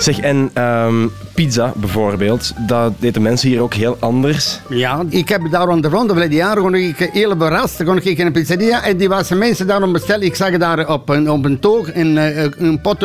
Zeg, 0.00 0.18
en 0.18 0.50
um, 0.62 1.12
pizza 1.34 1.72
bijvoorbeeld, 1.76 2.52
dat 2.66 2.92
deden 2.98 3.22
mensen 3.22 3.48
hier 3.48 3.60
ook 3.60 3.74
heel 3.74 3.96
anders. 4.00 4.60
Ja, 4.68 5.04
ik 5.08 5.28
heb 5.28 5.50
daar 5.50 5.68
ondervonden, 5.68 6.16
verleden 6.16 6.36
jaar 6.36 6.56
kon 6.56 6.74
ik 6.74 7.10
heel 7.12 7.34
verrast. 7.38 7.84
Kon 7.84 7.96
ik 7.96 8.18
in 8.18 8.26
een 8.26 8.32
pizzeria 8.32 8.82
en 8.82 8.96
die 8.96 9.08
was 9.08 9.30
mensen 9.30 9.66
daarom 9.66 9.92
bestellen. 9.92 10.26
Ik 10.26 10.34
zag 10.34 10.56
daar 10.56 10.88
op 10.88 11.08
een, 11.08 11.30
op 11.30 11.44
een 11.44 11.58
toog 11.58 11.94
een, 11.94 12.16
een 12.64 12.80
pot 12.80 13.02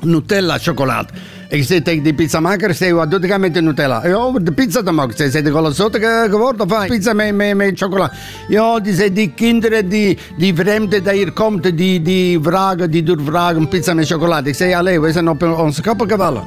Nutella 0.00 0.58
chocolade. 0.58 1.08
Ik 1.50 1.64
zei 1.64 1.82
tegen 1.82 2.02
die 2.02 2.14
pizzamaker, 2.14 2.74
zei, 2.74 2.92
wat 2.92 3.10
doe 3.10 3.26
je 3.26 3.38
met 3.38 3.54
de 3.54 3.60
Nutella? 3.60 4.06
Ja, 4.06 4.30
de 4.42 4.52
pizza 4.52 4.82
te 4.82 4.92
maken. 4.92 5.30
Zei, 5.30 5.42
de 5.44 5.50
gewoon 5.50 5.74
zotte 5.74 6.26
geworden 6.30 6.70
of? 6.70 6.86
Pizza 6.86 7.12
met, 7.12 7.34
met, 7.34 7.54
met 7.54 7.78
chocola. 7.78 8.12
Ja, 8.48 8.80
die 8.80 9.12
die 9.12 9.32
kinderen, 9.34 9.88
die, 9.88 10.18
die 10.38 10.54
vreemden 10.54 11.04
die 11.04 11.12
hier 11.12 11.32
komt, 11.32 11.76
die, 11.76 12.02
die 12.02 12.38
vragen, 12.42 12.90
die 12.90 13.02
doorvragen 13.02 13.68
pizza 13.68 13.94
met 13.94 14.06
chocolade. 14.06 14.48
Ik 14.48 14.54
zei, 14.54 14.74
allee, 14.74 15.00
we 15.00 15.12
zijn 15.12 15.28
op 15.28 15.42
onze 15.42 15.82
koppen 15.82 16.08
gevallen. 16.08 16.42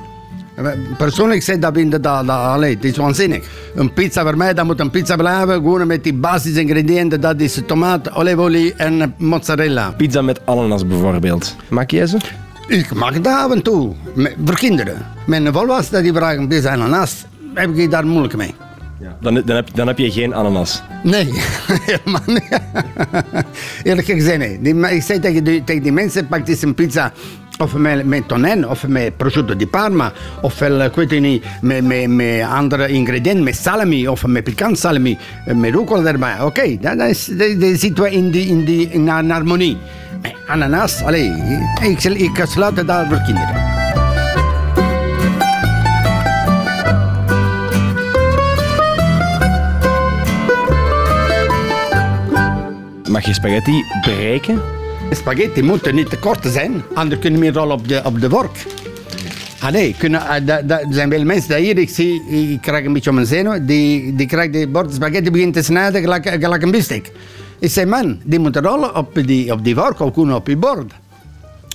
Persoonlijk 0.98 1.42
zei 1.44 1.60
dat 1.60 1.78
inderdaad, 1.78 2.60
het 2.62 2.84
is 2.84 2.98
waanzinnig. 2.98 3.48
Een 3.76 3.94
pizza 3.94 4.24
voor 4.24 4.38
mij, 4.38 4.54
moet 4.64 4.80
een 4.80 4.90
pizza 4.90 5.16
blijven, 5.16 5.54
gewoon 5.54 5.88
met 5.88 6.04
die 6.04 6.14
basisingrediënten, 6.14 7.22
dat 7.22 7.40
is 7.40 7.62
tomaat, 7.66 8.14
olijfolie 8.14 8.74
en 8.74 9.14
mozzarella. 9.18 9.94
Pizza 9.98 10.22
met 10.22 10.46
ananas 10.46 10.88
bijvoorbeeld. 10.88 11.56
Maak 11.70 11.92
jij 11.92 12.08
ze? 12.08 12.18
Ik 12.68 12.94
mag 12.94 13.22
dat 13.22 13.34
af 13.34 13.52
en 13.52 13.62
toe. 13.62 13.94
Met, 14.14 14.36
voor 14.46 14.56
kinderen. 14.56 15.06
Mijn 15.26 15.54
volwassenen 15.54 16.04
die 16.04 16.14
vragen, 16.14 16.50
deze 16.50 16.70
ananas, 16.70 17.26
heb 17.54 17.76
ik 17.76 17.92
daar 17.92 18.06
moeilijk 18.06 18.36
mee. 18.36 18.56
Dan, 19.22 19.42
dan, 19.46 19.56
heb, 19.56 19.76
dan 19.76 19.88
heb 19.88 19.98
je 19.98 20.12
geen 20.12 20.34
ananas. 20.34 20.82
Nee, 21.04 21.26
helemaal 21.86 22.22
niet. 22.26 22.60
Eerlijk 23.84 24.08
gezegd, 24.08 24.38
nee. 24.38 24.62
Die, 24.62 24.90
ik 24.90 25.02
zei 25.02 25.20
tegen 25.20 25.44
die, 25.44 25.64
tegen 25.64 25.84
die 25.84 25.92
mensen, 25.92 26.28
pak 26.28 26.48
eens 26.48 26.62
een 26.62 26.74
pizza 26.74 27.12
of 27.62 27.74
met, 27.74 28.06
met 28.06 28.28
tonijn, 28.28 28.68
of 28.68 28.88
met 28.88 29.18
prosciutto 29.18 29.56
di 29.56 29.68
Parma, 29.68 30.12
of 30.42 30.60
wel, 30.60 30.82
ik 30.82 30.96
weet 30.96 31.20
niet, 31.20 31.46
met, 31.62 31.84
met, 31.86 32.08
met 32.10 32.44
andere 32.44 32.88
ingrediënten, 32.88 33.44
met 33.44 33.56
salami, 33.56 34.08
of 34.08 34.26
met 34.26 34.44
pikant 34.44 34.80
salami, 34.80 35.18
eh, 35.46 35.56
met 35.56 35.74
roekel 35.74 36.08
erbij. 36.08 36.34
Oké, 36.34 36.44
okay, 36.44 36.78
dat, 36.82 36.98
dat 36.98 37.80
zitten 37.80 38.04
we 38.04 38.12
in, 38.12 38.32
die, 38.32 38.48
in, 38.48 38.66
die, 38.66 38.90
in 38.90 39.08
harmonie. 39.08 39.78
Ananas, 40.48 41.04
allez, 41.04 41.30
ik, 41.82 42.04
ik 42.04 42.46
sluit 42.48 42.78
het 42.78 42.88
daar 42.88 43.08
voor 43.08 43.22
kinderen. 43.22 43.70
Mag 53.10 53.26
je 53.26 53.34
spaghetti 53.34 53.84
bereiken? 54.06 54.62
Spaghetti 55.12 55.62
moeten 55.62 55.96
niet 55.96 56.10
te 56.10 56.18
kort 56.18 56.46
zijn, 56.46 56.84
anders 56.94 57.22
kunnen 57.22 57.40
we 57.40 57.52
rollen 57.52 57.76
op 57.76 57.88
de, 57.88 58.02
op 58.04 58.22
de 58.22 58.30
vork. 58.30 58.66
Nee, 59.72 59.96
kunnen, 59.98 60.46
da, 60.46 60.62
er 60.68 60.86
zijn 60.90 61.10
veel 61.10 61.24
mensen 61.24 61.56
die 61.56 61.66
hier, 61.66 61.78
ik 61.78 61.90
zie, 61.90 62.24
ik 62.52 62.62
krijg 62.62 62.86
een 62.86 62.94
beetje 62.94 63.10
om 63.10 63.16
mijn 63.16 63.28
zenuw, 63.28 63.66
die, 63.66 64.16
die 64.16 64.28
krijgt 64.28 64.54
die 64.54 64.68
bord 64.68 64.94
spaghetti 64.94 65.32
begint 65.32 65.54
te 65.54 65.64
snijden 65.64 66.02
gelijk, 66.02 66.30
gelijk 66.40 66.64
een 66.64 66.72
bistek. 66.72 67.12
Ik 67.62 67.70
zeg, 67.70 67.86
man, 67.86 68.20
die 68.24 68.40
moeten 68.40 68.64
rollen 68.64 68.96
op 68.96 69.14
die, 69.14 69.52
op 69.52 69.64
die 69.64 69.76
vork 69.76 70.00
op 70.00 70.48
je 70.48 70.58
bord. 70.58 70.94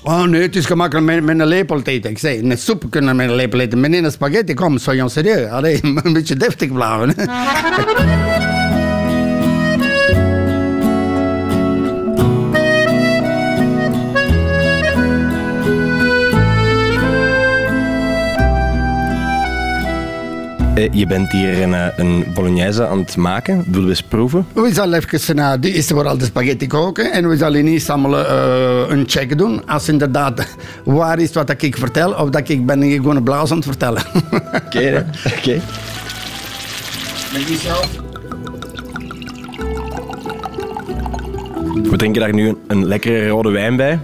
Oh 0.03 0.23
nee, 0.23 0.43
het 0.43 0.57
is 0.57 0.67
gemakkelijk 0.67 1.23
met, 1.23 1.39
een 1.39 1.47
lepel 1.47 1.83
te 1.83 1.91
eten. 1.91 2.11
Ik 2.11 2.19
zei, 2.19 2.39
een 2.51 2.59
soep 2.59 2.85
kunnen 2.91 3.17
met 3.17 3.29
een 3.29 3.35
lepel 3.35 3.61
eten, 3.61 3.91
niet 3.91 4.05
een 4.05 4.11
spaghetti, 4.11 4.55
kom, 4.55 4.79
soyons 4.79 5.13
serieus. 5.13 5.51
Allee, 5.51 5.81
een 6.03 6.13
beetje 6.13 6.37
deftig 6.37 6.73
blijven. 6.73 7.15
Eh, 20.77 20.89
je 20.93 21.07
bent 21.07 21.33
hier 21.33 21.63
een, 21.63 21.75
eh, 21.75 21.87
een 21.97 22.25
bolognese 22.35 22.87
aan 22.87 22.99
het 22.99 23.17
maken. 23.17 23.65
Willen 23.67 23.83
we 23.83 23.89
eens 23.89 24.03
proeven? 24.03 24.47
We 24.53 24.71
zullen 24.73 25.03
even 25.13 25.37
naar 25.37 25.61
de 25.61 25.73
eerste 25.73 25.95
vooral 25.95 26.19
de 26.19 26.25
spaghetti 26.25 26.67
koken. 26.67 27.13
En 27.13 27.29
we 27.29 27.37
zullen 27.37 27.65
niet 27.65 27.83
samen 27.83 28.11
uh, 28.11 28.89
een 28.89 29.05
check 29.07 29.39
doen. 29.39 29.67
Als 29.67 29.89
inderdaad 29.89 30.57
waar 30.85 31.19
is 31.19 31.33
wat 31.33 31.63
ik 31.63 31.77
vertel. 31.77 32.13
Of 32.13 32.31
dat 32.31 32.49
ik 32.49 32.67
ben 32.67 32.91
gewoon 32.91 33.23
blaas 33.23 33.51
aan 33.51 33.57
het 33.57 33.67
vertellen. 33.67 34.03
Oké, 34.33 34.47
okay, 34.67 34.97
oké. 34.97 35.07
Okay. 35.39 35.61
Met 37.33 37.49
jezelf. 37.49 37.91
We 41.91 41.97
drinken 41.97 42.21
daar 42.21 42.35
nu 42.35 42.49
een, 42.49 42.59
een 42.67 42.87
lekkere 42.87 43.29
rode 43.29 43.51
wijn 43.51 43.77
bij. 43.77 43.99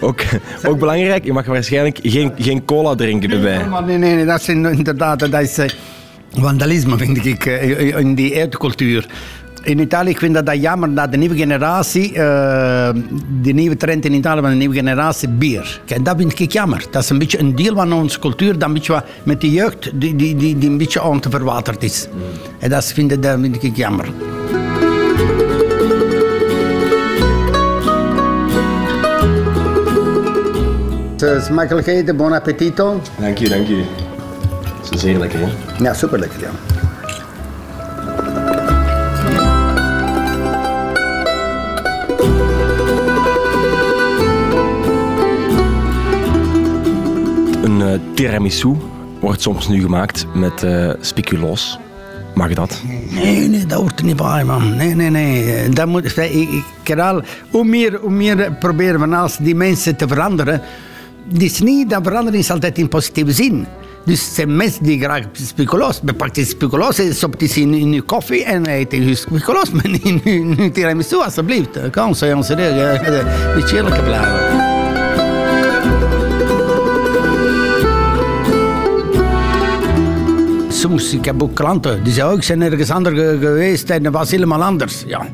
Ook, 0.00 0.20
ook 0.68 0.78
belangrijk, 0.78 1.24
je 1.24 1.32
mag 1.32 1.46
waarschijnlijk 1.46 1.98
geen, 2.02 2.32
geen 2.38 2.64
cola 2.64 2.94
drinken 2.94 3.30
erbij. 3.30 3.66
Nee, 3.86 3.98
nee, 3.98 4.14
nee, 4.14 4.24
dat 4.24 4.40
is 4.40 4.48
inderdaad... 4.48 5.18
Dat 5.18 5.40
is, 5.40 5.58
vandalisme, 6.40 6.96
vind 6.96 7.26
ik, 7.26 7.44
in 7.96 8.14
die 8.14 8.34
eetcultuur. 8.34 9.06
In 9.62 9.78
Italië, 9.78 10.10
ik 10.10 10.18
vind 10.18 10.34
dat, 10.34 10.46
dat 10.46 10.60
jammer 10.60 10.94
dat 10.94 11.10
de 11.10 11.16
nieuwe 11.16 11.36
generatie, 11.36 12.10
uh, 12.10 12.16
de 13.42 13.52
nieuwe 13.52 13.76
trend 13.76 14.04
in 14.04 14.12
Italië 14.12 14.40
van 14.40 14.50
de 14.50 14.56
nieuwe 14.56 14.74
generatie, 14.74 15.28
bier. 15.28 15.80
Kijk, 15.84 16.04
dat 16.04 16.16
vind 16.16 16.38
ik 16.38 16.52
jammer. 16.52 16.84
Dat 16.90 17.02
is 17.02 17.10
een 17.10 17.18
beetje 17.18 17.38
een 17.38 17.54
deel 17.54 17.74
van 17.74 17.92
onze 17.92 18.18
cultuur 18.18 18.58
dat 18.58 18.68
een 18.68 18.74
beetje 18.74 19.04
met 19.22 19.40
de 19.40 19.50
jeugd, 19.50 19.90
die, 19.94 20.16
die, 20.16 20.36
die, 20.36 20.58
die 20.58 20.70
een 20.70 20.78
beetje 20.78 21.02
aan 21.02 21.20
te 21.20 21.30
verwaterd 21.30 21.82
is. 21.82 22.08
Mm. 22.12 22.20
En 22.58 22.70
dat 22.70 22.84
vind, 22.84 23.22
dat 23.22 23.38
vind 23.40 23.62
ik 23.62 23.76
jammer. 23.76 24.08
Smakelijk 31.40 31.86
eten, 31.86 32.16
bon 32.16 32.32
appetito. 32.32 33.00
Dank 33.20 33.38
je, 33.38 33.48
dank 33.48 33.66
je. 33.66 34.01
Dat 34.82 34.94
is 34.94 35.00
zeer 35.00 35.18
lekker, 35.18 35.38
hè? 35.40 35.48
Ja, 35.84 35.94
super 35.94 36.18
lekker, 36.18 36.40
ja. 36.40 36.50
Een 47.62 47.80
uh, 47.80 48.14
tiramisu 48.14 48.76
wordt 49.20 49.42
soms 49.42 49.68
nu 49.68 49.80
gemaakt 49.80 50.26
met 50.34 50.62
uh, 50.62 50.92
speculoos. 51.00 51.78
Mag 52.34 52.52
dat? 52.52 52.82
Nee, 53.10 53.48
nee, 53.48 53.66
dat 53.66 53.80
hoort 53.80 53.98
er 53.98 54.04
niet 54.04 54.16
bij, 54.16 54.44
man. 54.44 54.76
Nee, 54.76 54.94
nee, 54.94 55.10
nee. 55.10 55.68
Dat 55.68 55.86
moet, 55.86 56.16
ik, 56.16 56.48
ik, 56.84 56.98
al, 56.98 57.22
hoe, 57.50 57.64
meer, 57.64 57.98
hoe 58.00 58.10
meer 58.10 58.52
proberen 58.52 59.00
we 59.00 59.06
naast 59.06 59.44
die 59.44 59.54
mensen 59.54 59.96
te 59.96 60.08
veranderen. 60.08 60.60
Het 61.32 61.42
is 61.42 61.60
niet 61.60 61.90
dat 61.90 62.02
verandering 62.02 62.42
is 62.42 62.50
altijd 62.50 62.78
in 62.78 62.88
positieve 62.88 63.32
zin. 63.32 63.66
Dus 64.04 64.24
het 64.24 64.34
zijn 64.34 64.56
mensen 64.56 64.82
die 64.82 65.00
graag 65.00 65.24
speculoos. 65.32 66.00
Bepakt 66.00 66.34
die 66.34 66.44
speculoos, 66.44 67.00
stopt 67.10 67.38
die 67.38 67.50
in, 67.54 67.92
je 67.92 68.02
koffie 68.02 68.44
en 68.44 68.68
eet 68.70 68.92
je 68.92 69.14
speculoos. 69.14 69.70
Maar 69.82 69.88
niet 69.88 70.24
in 70.24 70.72
tiramisu, 70.72 71.16
alsjeblieft. 71.16 71.90
Kom, 71.90 72.14
zo 72.14 72.26
jongens, 72.26 72.48
een 72.48 72.56
beetje 73.54 73.76
eerlijk 73.76 74.04
blijven. 74.04 74.70
Soms, 80.68 81.12
ik 81.12 81.24
heb 81.24 81.42
ook 81.42 81.54
klanten 81.54 82.02
die 82.02 82.12
zeggen, 82.12 82.38
ik 82.38 82.46
ben 82.46 82.62
ergens 82.62 82.90
anders 82.90 83.18
geweest 83.18 83.90
en 83.90 84.02
dat 84.02 84.12
was 84.12 84.30
helemaal 84.30 84.62
anders. 84.62 85.04
Ja. 85.06 85.26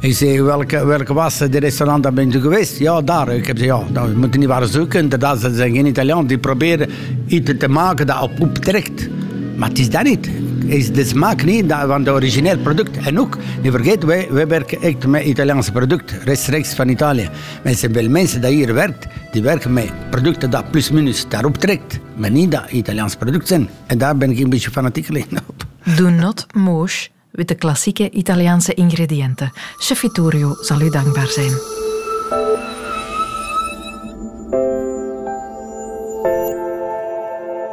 Ik 0.00 0.14
zei, 0.14 0.42
welke, 0.42 0.86
welke 0.86 1.14
was 1.14 1.38
de 1.38 1.58
restaurant 1.58 2.02
daar 2.02 2.12
ben 2.12 2.30
je 2.30 2.40
geweest? 2.40 2.78
Ja, 2.78 3.00
daar. 3.00 3.28
Ik 3.28 3.46
heb 3.46 3.58
gezegd, 3.58 3.78
ja, 3.92 4.06
moet 4.16 4.32
je 4.32 4.38
niet 4.38 4.48
waar 4.48 4.66
zoeken. 4.66 5.08
Dat 5.08 5.40
zijn 5.40 5.74
geen 5.74 5.86
Italianen. 5.86 6.26
Die 6.26 6.38
proberen 6.38 6.90
iets 7.26 7.52
te 7.58 7.68
maken 7.68 8.06
dat 8.06 8.22
op, 8.22 8.40
optrekt. 8.40 9.08
Maar 9.56 9.68
het 9.68 9.78
is 9.78 9.90
dat 9.90 10.02
niet. 10.02 10.30
Is 10.66 10.92
de 10.92 11.04
smaak 11.04 11.44
niet 11.44 11.64
van 11.68 12.00
het 12.00 12.08
origineel 12.08 12.58
product. 12.58 12.96
En 12.96 13.20
ook, 13.20 13.36
niet 13.62 13.72
vergeet, 13.72 14.04
wij, 14.04 14.28
wij 14.30 14.46
werken 14.46 14.82
echt 14.82 15.06
met 15.06 15.24
Italiaanse 15.24 15.72
producten, 15.72 16.18
rechtstreeks 16.24 16.74
van 16.74 16.88
Italië. 16.88 17.28
Zijn 17.64 17.92
wel 17.92 18.08
mensen 18.08 18.40
die 18.40 18.50
hier 18.50 18.74
werken, 18.74 19.10
die 19.32 19.42
werken 19.42 19.72
met 19.72 20.10
producten 20.10 20.50
dat 20.50 20.70
plus 20.70 20.90
minus 20.90 21.28
daarop 21.28 21.56
trekt. 21.56 21.98
Maar 22.16 22.30
niet 22.30 22.50
dat 22.50 22.70
Italiaanse 22.70 23.16
producten 23.16 23.48
zijn. 23.48 23.68
En 23.86 23.98
daar 23.98 24.16
ben 24.16 24.30
ik 24.30 24.38
een 24.38 24.50
beetje 24.50 24.70
fanatiek 24.70 25.08
op. 25.46 25.64
Do 25.96 26.10
not 26.10 26.46
mosh 26.54 27.06
met 27.32 27.48
de 27.48 27.54
klassieke 27.54 28.10
Italiaanse 28.10 28.74
ingrediënten. 28.74 29.52
Chef 29.78 29.98
Vittorio 29.98 30.56
zal 30.60 30.80
u 30.80 30.90
dankbaar 30.90 31.28
zijn. 31.28 31.52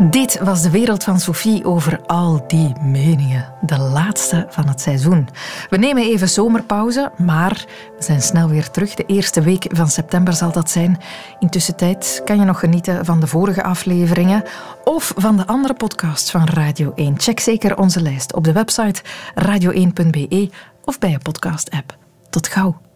Dit 0.09 0.39
was 0.39 0.61
de 0.61 0.69
wereld 0.69 1.03
van 1.03 1.19
Sophie 1.19 1.65
over 1.65 2.01
al 2.05 2.43
die 2.47 2.73
meningen. 2.81 3.53
De 3.61 3.77
laatste 3.77 4.45
van 4.49 4.67
het 4.67 4.81
seizoen. 4.81 5.27
We 5.69 5.77
nemen 5.77 6.03
even 6.03 6.29
zomerpauze, 6.29 7.11
maar 7.17 7.65
we 7.97 8.03
zijn 8.03 8.21
snel 8.21 8.49
weer 8.49 8.69
terug. 8.69 8.93
De 8.93 9.05
eerste 9.05 9.41
week 9.41 9.65
van 9.69 9.87
september 9.87 10.33
zal 10.33 10.51
dat 10.51 10.69
zijn. 10.69 10.97
Intussen 11.39 11.75
tijd 11.75 12.21
kan 12.25 12.39
je 12.39 12.45
nog 12.45 12.59
genieten 12.59 13.05
van 13.05 13.19
de 13.19 13.27
vorige 13.27 13.63
afleveringen 13.63 14.43
of 14.83 15.13
van 15.15 15.37
de 15.37 15.47
andere 15.47 15.73
podcasts 15.73 16.31
van 16.31 16.45
Radio 16.45 16.91
1. 16.95 17.19
Check 17.19 17.39
zeker 17.39 17.77
onze 17.77 18.01
lijst 18.01 18.33
op 18.33 18.43
de 18.43 18.51
website 18.51 19.01
radio1.be 19.35 20.49
of 20.83 20.99
bij 20.99 21.09
je 21.09 21.19
podcast-app. 21.19 21.97
Tot 22.29 22.47
gauw. 22.47 22.86